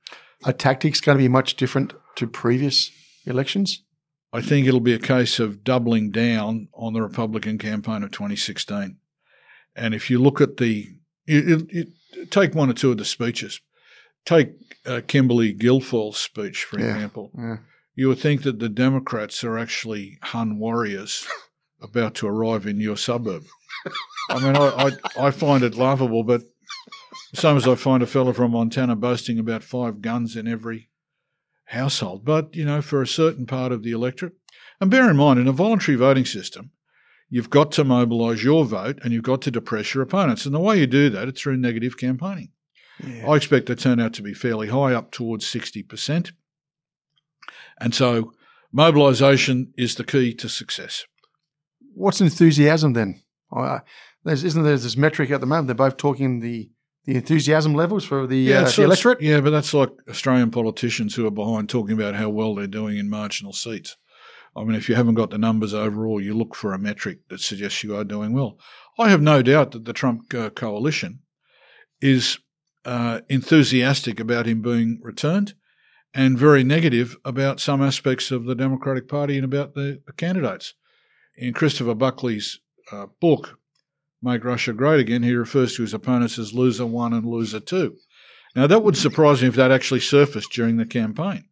[0.44, 2.90] Are tactics going to be much different to previous
[3.26, 3.82] elections?
[4.32, 8.96] I think it'll be a case of doubling down on the Republican campaign of 2016.
[9.78, 10.86] And if you look at the,
[11.26, 13.60] you, you, you take one or two of the speeches.
[14.26, 14.50] Take
[14.84, 17.30] uh, Kimberly Guilfoyle's speech, for Yeah, example.
[17.38, 17.56] yeah.
[17.94, 21.26] You would think that the Democrats are actually Hun warriors
[21.80, 23.44] about to arrive in your suburb.
[24.30, 26.42] I mean, I, I, I find it laughable, but
[27.34, 30.88] same as I find a fellow from Montana boasting about five guns in every
[31.66, 32.24] household.
[32.24, 34.34] But, you know, for a certain part of the electorate,
[34.80, 36.70] and bear in mind, in a voluntary voting system,
[37.30, 40.46] you've got to mobilise your vote and you've got to depress your opponents.
[40.46, 42.50] And the way you do that is through negative campaigning.
[43.26, 46.32] I expect the turnout to be fairly high, up towards 60%.
[47.80, 48.32] And so
[48.72, 51.04] mobilisation is the key to success.
[51.94, 53.22] What's enthusiasm then?
[53.54, 53.80] Uh,
[54.24, 55.68] there's, isn't there this metric at the moment?
[55.68, 56.70] They're both talking the
[57.04, 59.22] the enthusiasm levels for the, uh, it's- the electorate.
[59.22, 62.98] Yeah, but that's like Australian politicians who are behind talking about how well they're doing
[62.98, 63.96] in marginal seats.
[64.58, 67.40] I mean, if you haven't got the numbers overall, you look for a metric that
[67.40, 68.58] suggests you are doing well.
[68.98, 71.20] I have no doubt that the Trump uh, coalition
[72.00, 72.38] is
[72.84, 75.54] uh, enthusiastic about him being returned
[76.14, 80.74] and very negative about some aspects of the Democratic Party and about the, the candidates.
[81.36, 82.58] In Christopher Buckley's
[82.90, 83.58] uh, book,
[84.20, 87.96] Make Russia Great Again, he refers to his opponents as loser one and loser two.
[88.56, 91.44] Now, that would surprise me if that actually surfaced during the campaign,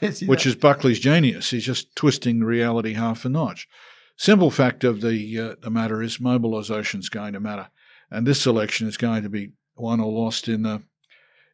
[0.26, 1.50] which is Buckley's genius.
[1.50, 3.68] He's just twisting reality half a notch.
[4.16, 7.68] Simple fact of the, uh, the matter is mobilisation is going to matter.
[8.10, 10.82] And this election is going to be won or lost in the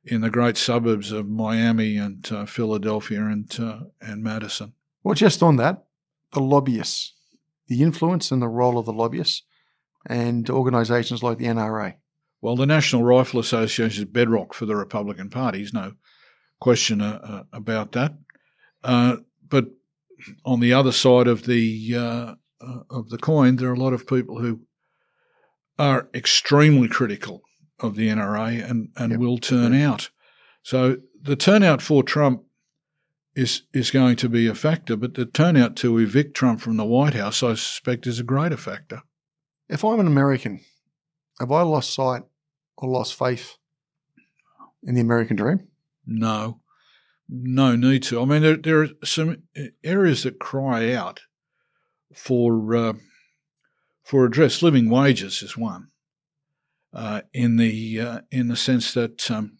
[0.04, 4.72] in the great suburbs of Miami and uh, Philadelphia and uh, and Madison.
[5.02, 5.84] Well, just on that,
[6.32, 7.14] the lobbyists,
[7.68, 9.42] the influence and the role of the lobbyists
[10.06, 11.94] and organisations like the NRA.
[12.40, 15.58] Well, the National Rifle Association is bedrock for the Republican Party.
[15.58, 15.92] There's no
[16.60, 18.14] question uh, about that.
[18.84, 19.16] Uh,
[19.48, 19.66] but
[20.44, 23.92] on the other side of the uh, uh, of the coin, there are a lot
[23.92, 24.60] of people who
[25.78, 27.42] are extremely critical
[27.78, 30.10] of the NRA and, and will turn out.
[30.62, 32.42] So the turnout for Trump
[33.34, 36.84] is is going to be a factor, but the turnout to evict Trump from the
[36.84, 39.02] White House, I suspect, is a greater factor.
[39.68, 40.60] If I'm an American,
[41.38, 42.22] have I lost sight
[42.76, 43.56] or lost faith
[44.82, 45.69] in the American dream?
[46.12, 46.60] No,
[47.28, 48.20] no need to.
[48.20, 49.44] I mean, there, there are some
[49.84, 51.20] areas that cry out
[52.12, 52.92] for uh,
[54.02, 54.60] for address.
[54.60, 55.86] Living wages is one.
[56.92, 59.56] Uh, in the uh, in the sense that um,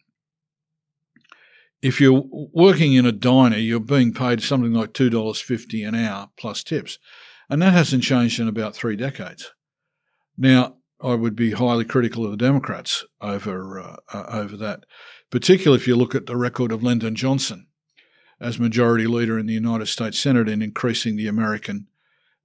[1.81, 5.95] if you're working in a diner, you're being paid something like two dollars fifty an
[5.95, 6.99] hour plus tips,
[7.49, 9.53] and that hasn't changed in about three decades.
[10.37, 14.81] Now, I would be highly critical of the Democrats over uh, uh, over that,
[15.31, 17.67] particularly if you look at the record of Lyndon Johnson
[18.41, 21.87] as majority leader in the United States Senate in increasing the American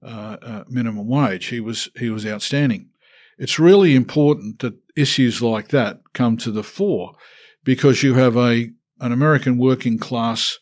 [0.02, 1.46] uh, uh, minimum wage.
[1.46, 2.90] He was he was outstanding.
[3.38, 7.14] It's really important that issues like that come to the fore
[7.64, 8.70] because you have a
[9.00, 10.58] an American working class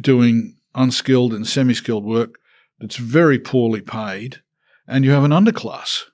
[0.00, 2.38] doing unskilled and semi-skilled work
[2.80, 4.40] that's very poorly paid,
[4.88, 6.04] and you have an underclass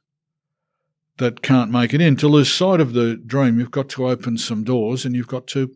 [1.18, 2.16] that can't make it in.
[2.16, 5.46] To lose sight of the dream, you've got to open some doors and you've got
[5.48, 5.70] to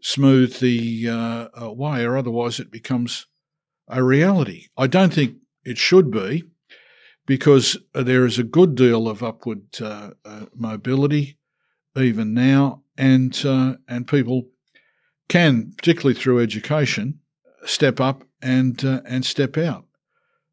[0.00, 3.26] smooth the uh, uh, way, or otherwise it becomes
[3.88, 4.66] a reality.
[4.76, 6.44] I don't think it should be
[7.26, 11.38] because there is a good deal of upward uh, uh, mobility
[11.96, 14.48] even now, and uh, and people
[15.28, 17.20] can, particularly through education,
[17.64, 19.83] step up and uh, and step out.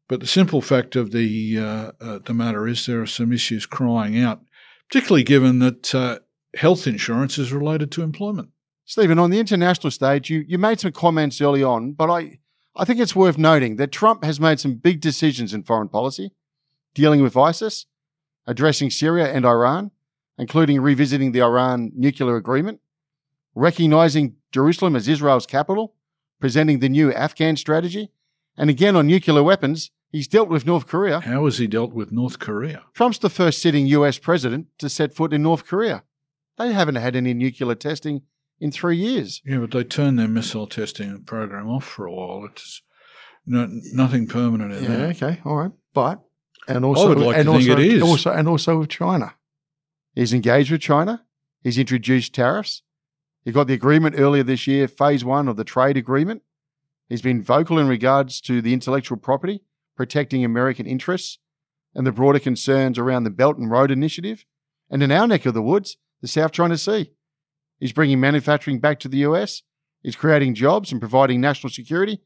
[0.08, 3.66] But the simple fact of the uh, uh, the matter is there are some issues
[3.66, 4.42] crying out,
[4.88, 6.18] particularly given that uh,
[6.56, 8.50] health insurance is related to employment.
[8.84, 12.40] Stephen, on the international stage, you, you made some comments early on, but I,
[12.76, 16.32] I think it's worth noting that Trump has made some big decisions in foreign policy,
[16.94, 17.86] dealing with ISIS,
[18.46, 19.92] addressing Syria and Iran,
[20.36, 22.80] including revisiting the Iran nuclear agreement,
[23.54, 25.94] recognizing Jerusalem as Israel's capital,
[26.40, 28.10] presenting the new Afghan strategy,
[28.56, 31.20] and again on nuclear weapons, he's dealt with North Korea.
[31.20, 32.82] How has he dealt with North Korea?
[32.94, 36.04] Trump's the first sitting US president to set foot in North Korea.
[36.58, 38.22] They haven't had any nuclear testing
[38.60, 39.40] in three years.
[39.44, 42.44] Yeah, but they turned their missile testing program off for a while.
[42.50, 42.82] It's
[43.46, 45.22] no, nothing permanent in Yeah, that.
[45.22, 45.72] okay, all right.
[45.94, 46.20] But
[46.68, 48.02] and also would like and to think also, it is.
[48.02, 49.34] also and also with China.
[50.14, 51.24] He's engaged with China.
[51.62, 52.82] He's introduced tariffs.
[53.44, 56.42] He got the agreement earlier this year, phase one of the trade agreement.
[57.12, 59.60] He's been vocal in regards to the intellectual property,
[59.98, 61.36] protecting American interests,
[61.94, 64.46] and the broader concerns around the Belt and Road Initiative.
[64.88, 67.10] And in our neck of the woods, the South China Sea.
[67.78, 69.60] He's bringing manufacturing back to the US.
[70.02, 72.22] He's creating jobs and providing national security.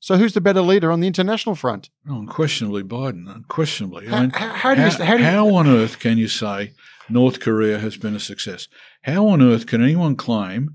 [0.00, 1.90] So who's the better leader on the international front?
[2.08, 4.08] Oh, unquestionably Biden, unquestionably.
[4.08, 6.18] How- I mean, how- how do you- how, how do you- how on earth can
[6.18, 6.72] you say
[7.08, 8.66] North Korea has been a success?
[9.02, 10.74] How on earth can anyone claim,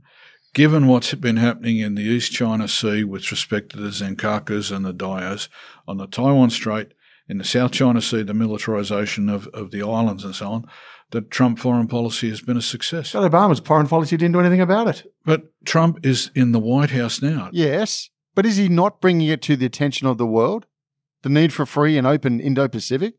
[0.55, 4.85] given what's been happening in the East China Sea with respect to the Senkakus and
[4.85, 5.49] the Dios,
[5.85, 6.93] on the Taiwan Strait,
[7.27, 10.65] in the South China Sea, the militarization of, of the islands and so on,
[11.11, 13.11] that Trump foreign policy has been a success?
[13.11, 15.03] But Obama's foreign policy didn't do anything about it.
[15.25, 17.49] But Trump is in the White House now.
[17.51, 20.67] Yes, but is he not bringing it to the attention of the world?
[21.23, 23.15] The need for free and open Indo Pacific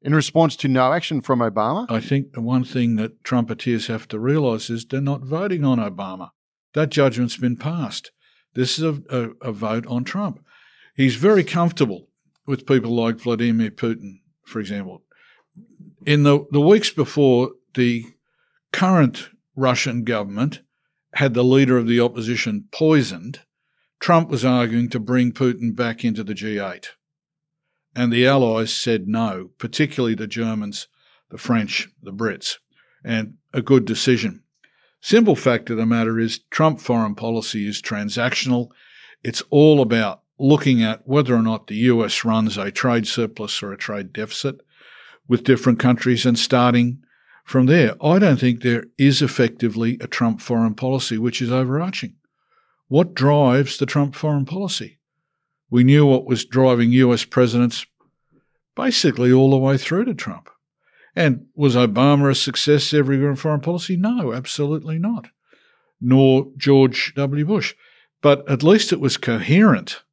[0.00, 1.84] in response to no action from Obama?
[1.90, 5.78] I think the one thing that Trumpeteers have to realise is they're not voting on
[5.78, 6.30] Obama.
[6.78, 8.12] That judgment's been passed.
[8.54, 10.38] This is a, a, a vote on Trump.
[10.94, 12.06] He's very comfortable
[12.46, 15.02] with people like Vladimir Putin, for example.
[16.06, 18.04] In the, the weeks before the
[18.72, 20.60] current Russian government
[21.14, 23.40] had the leader of the opposition poisoned,
[23.98, 26.90] Trump was arguing to bring Putin back into the G8.
[27.96, 30.86] And the Allies said no, particularly the Germans,
[31.28, 32.58] the French, the Brits,
[33.02, 34.44] and a good decision.
[35.00, 38.68] Simple fact of the matter is Trump foreign policy is transactional.
[39.22, 43.72] It's all about looking at whether or not the US runs a trade surplus or
[43.72, 44.60] a trade deficit
[45.28, 47.02] with different countries and starting
[47.44, 47.94] from there.
[48.04, 52.14] I don't think there is effectively a Trump foreign policy which is overarching.
[52.88, 54.98] What drives the Trump foreign policy?
[55.70, 57.86] We knew what was driving US presidents
[58.74, 60.50] basically all the way through to Trump.
[61.18, 63.96] And was Obama a success everywhere in foreign policy?
[63.96, 65.30] No, absolutely not.
[66.00, 67.44] Nor George W.
[67.44, 67.74] Bush.
[68.22, 70.04] But at least it was coherent.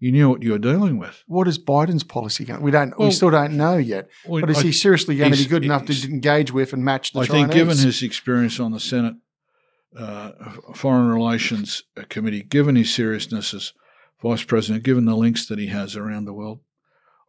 [0.00, 1.22] You knew what you were dealing with.
[1.28, 2.60] What is Biden's policy going?
[2.60, 2.98] We don't.
[2.98, 4.08] we still don't know yet.
[4.26, 6.84] well, but is I- he seriously going to be good enough to engage with and
[6.84, 7.42] match the I Chinese?
[7.42, 9.14] think, given his experience on the Senate
[9.96, 10.32] uh,
[10.74, 13.74] Foreign Relations Committee, given his seriousness as
[14.20, 16.58] vice president, given the links that he has around the world,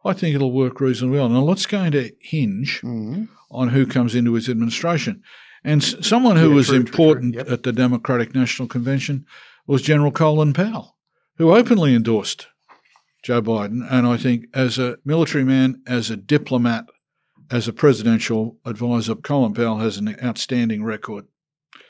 [0.04, 1.28] I think it'll work reasonably well.
[1.28, 3.28] Now, what's going to hinge Mhm.
[3.50, 5.22] on who comes into his administration?
[5.64, 7.04] And s- someone who Yeah, was true, true, true.
[7.04, 7.50] important Yep.
[7.50, 9.24] at the Democratic National Convention
[9.66, 10.96] was General Colin Powell,
[11.38, 12.48] who openly endorsed
[13.22, 13.86] Joe Biden.
[13.90, 16.84] And I think, as a military man, as a diplomat,
[17.50, 21.24] as a presidential advisor, Colin Powell has an outstanding record.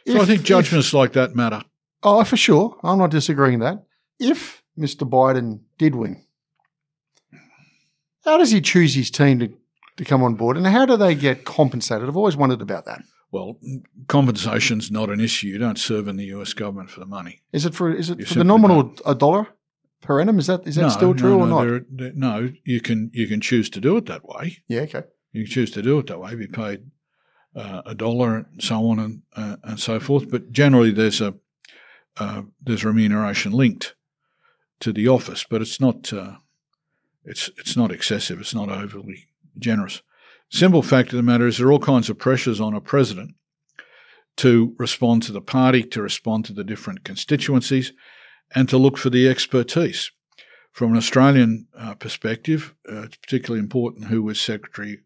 [0.07, 1.63] So I If- think if- judgments like that matter.
[2.05, 2.79] Oh, for sure.
[2.85, 3.83] I'm not disagreeing that.
[4.21, 5.09] If Mr.
[5.09, 6.23] Biden did win,
[8.25, 9.53] how does he choose his team to,
[9.97, 12.09] to come on board and how do they get compensated?
[12.09, 13.03] I've always wondered about that.
[13.31, 13.59] Well,
[14.07, 15.49] compensation's not an issue.
[15.49, 17.43] You don't serve in the US government for the money.
[17.53, 19.49] Is it for is it You for the nominal a dollar
[20.03, 20.39] per annum?
[20.39, 21.65] Is that is that no, still true no, or no, not?
[21.67, 24.59] there- there- no, you can you can choose to do it that way.
[24.69, 25.03] Yeah, okay.
[25.33, 26.83] You can choose to do it that way, be paid
[27.57, 30.31] uh, a dollar and so on and uh, and so forth.
[30.31, 31.35] But generally, there's a
[32.17, 33.97] uh, there's remuneration linked
[34.79, 36.37] to the office, but it's not uh,
[37.25, 38.41] it's it's not excessive.
[38.41, 39.27] It's not overly
[39.59, 40.03] generous.
[40.51, 43.35] Simple fact of the matter is there are all kinds of pressures on a president
[44.37, 47.93] to respond to the party, to respond to the different constituencies,
[48.55, 50.11] and to look for the expertise.
[50.73, 55.01] From an Australian uh, perspective, uh, it's particularly important who was Secretary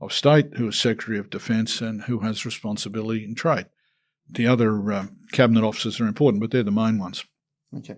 [0.00, 3.66] of State, who is Secretary of Defence, and who has responsibility in trade.
[4.28, 7.24] The other um, cabinet officers are important, but they're the main ones.
[7.76, 7.96] Okay.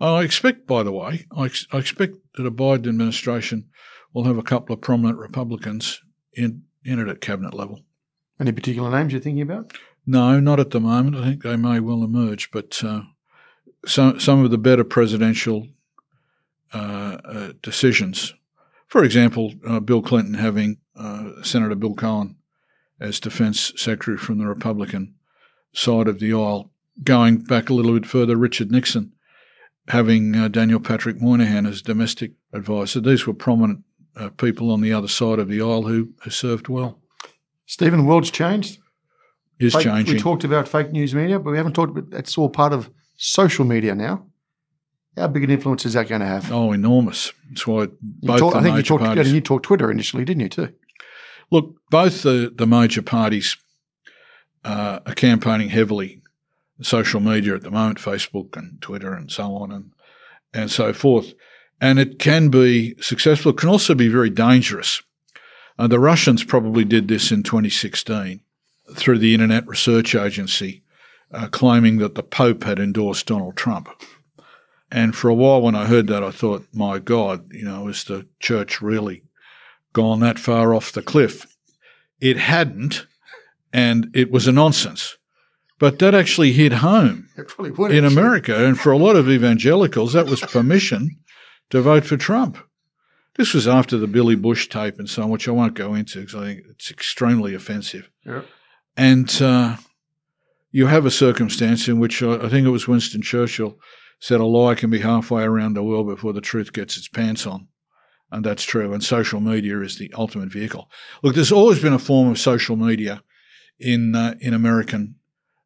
[0.00, 3.68] I expect, by the way, I, ex- I expect that a Biden administration
[4.12, 7.80] will have a couple of prominent Republicans in, in it at cabinet level.
[8.40, 9.72] Any particular names you're thinking about?
[10.06, 11.16] No, not at the moment.
[11.16, 13.02] I think they may well emerge, but uh,
[13.84, 15.68] some some of the better presidential
[16.72, 18.34] uh, uh, decisions.
[18.86, 22.36] For example, uh, Bill Clinton having uh, Senator Bill Cohen
[23.00, 25.14] as Defense Secretary from the Republican
[25.74, 26.70] side of the aisle.
[27.02, 29.12] Going back a little bit further, Richard Nixon
[29.88, 33.00] having uh, Daniel Patrick Moynihan as domestic advisor.
[33.00, 33.84] These were prominent
[34.16, 37.00] uh, people on the other side of the aisle who, who served well.
[37.66, 38.78] Stephen, the world's changed.
[39.58, 40.14] Is Fake- changing.
[40.14, 42.90] We talked about fake news media, but we haven't talked about that's all part of
[43.16, 44.24] social media now.
[45.16, 46.52] How big an influence is that going to have?
[46.52, 47.32] Oh, enormous.
[47.48, 49.32] That's why both talk- I think you talked, parties.
[49.32, 50.72] you talked Twitter initially, didn't you, too?
[51.50, 53.56] Look, both the, the major parties
[54.64, 56.17] uh, are campaigning heavily
[56.80, 59.92] social media at the moment, Facebook and Twitter and so on and
[60.54, 61.34] and so forth.
[61.80, 63.50] And it can be successful.
[63.52, 65.02] It can also be very dangerous.
[65.78, 68.40] Uh, the Russians probably did this in 2016
[68.94, 70.82] through the Internet Research Agency,
[71.30, 73.88] uh, claiming that the Pope had endorsed Donald Trump.
[74.90, 78.04] And for a while, when I heard that, I thought, my God, you know, is
[78.04, 79.22] the church really
[79.92, 81.46] gone that far off the cliff?
[82.20, 83.06] It hadn't,
[83.72, 85.17] and it was a nonsense.
[85.78, 87.92] But that actually hit home It probably would.
[87.92, 88.20] in actually.
[88.20, 88.64] America.
[88.66, 91.18] And for a lot of evangelicals, that was permission
[91.70, 92.58] to vote for Trump.
[93.36, 96.20] This was after the Billy Bush tape and so on, which I won't go into
[96.20, 98.10] because I think it's extremely offensive.
[98.26, 98.42] Yeah.
[98.96, 99.76] And uh,
[100.72, 103.78] you have a circumstance in which I, I think it was Winston Churchill
[104.18, 107.46] said a lie can be halfway around the world before the truth gets its pants
[107.46, 107.68] on.
[108.32, 108.92] And that's true.
[108.92, 110.90] And social media is the ultimate vehicle.
[111.22, 113.22] Look, there's always been a form of social media
[113.78, 115.14] in uh, in American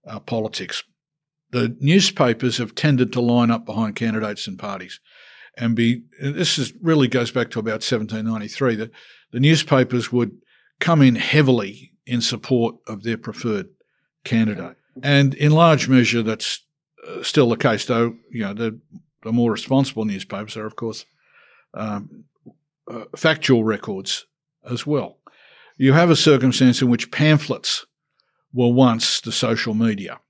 [0.07, 0.83] uh, politics.
[1.51, 5.01] The newspapers have tended to line up behind candidates and parties,
[5.57, 6.03] and be.
[6.21, 8.77] This is really goes back to about 1793.
[8.77, 8.91] That
[9.33, 10.33] the newspapers would
[10.81, 13.69] come in heavily in support of their preferred
[14.25, 16.65] candidate, and in large measure, that's
[17.07, 17.85] uh, still the case.
[17.85, 18.81] Though you know the
[19.23, 21.05] the more responsible newspapers are, of course,
[21.75, 22.25] um,
[22.89, 24.27] uh, factual records
[24.69, 25.19] as well.
[25.77, 27.87] You have a circumstance in which pamphlets
[28.53, 30.21] were once the social media.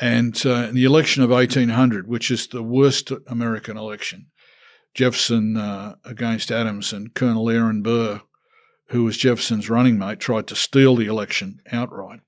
[0.00, 4.26] And uh, in the election of 1800, which is the worst American election,
[4.94, 8.20] Jefferson uh, against Adams and Colonel Aaron Burr,
[8.88, 12.20] who was Jefferson's running mate, tried to steal the election outright.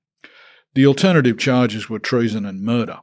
[0.73, 2.99] The alternative charges were treason and murder.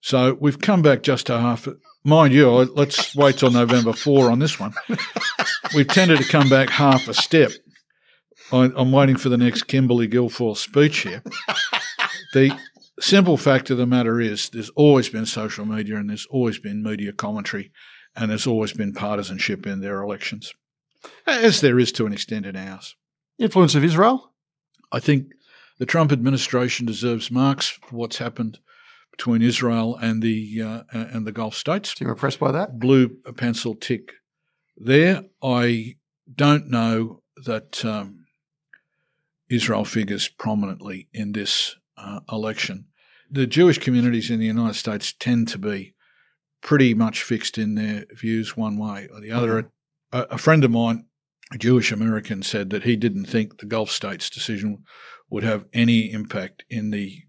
[0.00, 1.68] So we've come back just to half.
[2.04, 4.72] Mind you, let's wait till November 4 on this one.
[5.74, 7.52] We've tended to come back half a step.
[8.52, 11.22] I- I'm waiting for the next Kimberly Guilfoyle speech here.
[12.34, 12.52] the
[13.00, 16.82] simple fact of the matter is there's always been social media and there's always been
[16.82, 17.70] media commentary
[18.16, 20.52] and there's always been partisanship in their elections,
[21.26, 22.96] as there is to an extent in ours.
[23.38, 24.32] Influence of Israel?
[24.92, 25.28] I think
[25.78, 28.58] the Trump administration deserves marks for what's happened
[29.12, 31.90] between Israel and the uh, and the Gulf states.
[31.90, 32.78] So you're impressed by that?
[32.78, 34.12] Blue pencil tick
[34.76, 35.22] there.
[35.42, 35.96] I
[36.34, 38.19] don't know that um,
[39.50, 42.86] Israel figures prominently in this uh, election.
[43.30, 45.94] The Jewish communities in the United States tend to be
[46.62, 49.70] pretty much fixed in their views one way or the other.
[50.12, 51.06] A, a friend of mine,
[51.52, 54.84] a Jewish American, said that he didn't think the Gulf states decision
[55.28, 57.22] would have any impact in the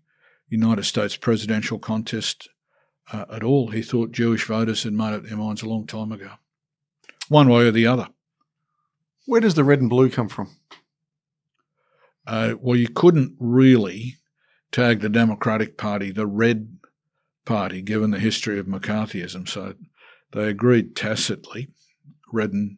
[0.48, 2.50] United States presidential contest
[3.12, 3.70] uh, at all.
[3.70, 6.32] He thought Jewish voters had made up their minds a long time ago,
[7.30, 8.10] one way or the other.
[9.26, 10.56] Where does the red and blue come from?
[12.26, 14.18] Uh, well, you couldn't really
[14.72, 16.78] tag the Democratic Party the red
[17.46, 19.48] party, given the history of McCarthyism.
[19.48, 19.74] So
[20.32, 21.70] they agreed tacitly,
[22.32, 22.78] red and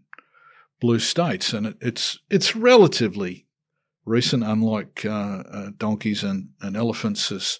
[0.79, 3.45] blue states, and it, it's it's relatively
[4.05, 7.59] recent, unlike uh, uh, donkeys and, and elephants as,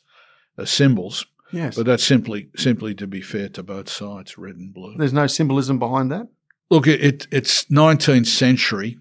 [0.58, 1.26] as symbols.
[1.52, 1.76] Yes.
[1.76, 4.96] But that's simply simply to be fair to both sides, red and blue.
[4.98, 6.28] There's no symbolism behind that?
[6.70, 8.98] Look, it, it it's 19th century,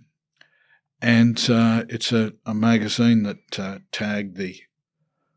[1.02, 4.60] and uh, it's a, a magazine that uh, tagged the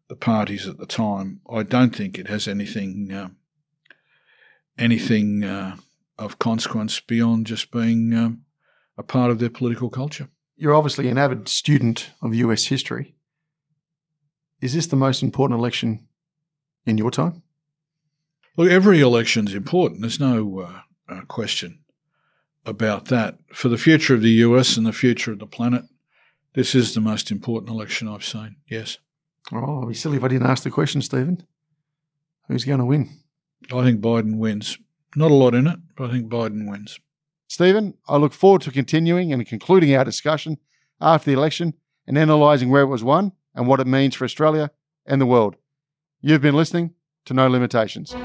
[0.08, 1.42] the parties at the time.
[1.52, 3.30] I don't think it has anything uh,
[4.78, 5.78] anything uh,
[6.20, 8.44] of consequence beyond just being um,
[8.98, 10.30] a part of their political culture.
[10.56, 13.16] You're obviously an avid student of US history.
[14.62, 16.08] Is this the most important election
[16.86, 17.42] in your time?
[18.56, 20.02] Look, every election's important.
[20.02, 21.80] There's no uh, uh, question
[22.66, 23.38] about that.
[23.54, 25.84] For the future of the US and the future of the planet,
[26.54, 28.56] this is the most important election I've seen.
[28.68, 28.98] Yes.
[29.52, 31.46] Oh, I'd be silly if I didn't ask the question, Stephen.
[32.48, 33.10] Who's going to win?
[33.74, 34.78] I think Biden wins.
[35.16, 37.00] Not a lot in it, but I think Biden wins.
[37.48, 40.58] Stephen, I look forward to continuing and concluding our discussion
[41.00, 41.74] after the election
[42.08, 44.72] and analysing where it was won and what it means for Australia
[45.06, 45.56] and the world.
[46.22, 46.94] You've been listening
[47.26, 48.16] to No Limitations.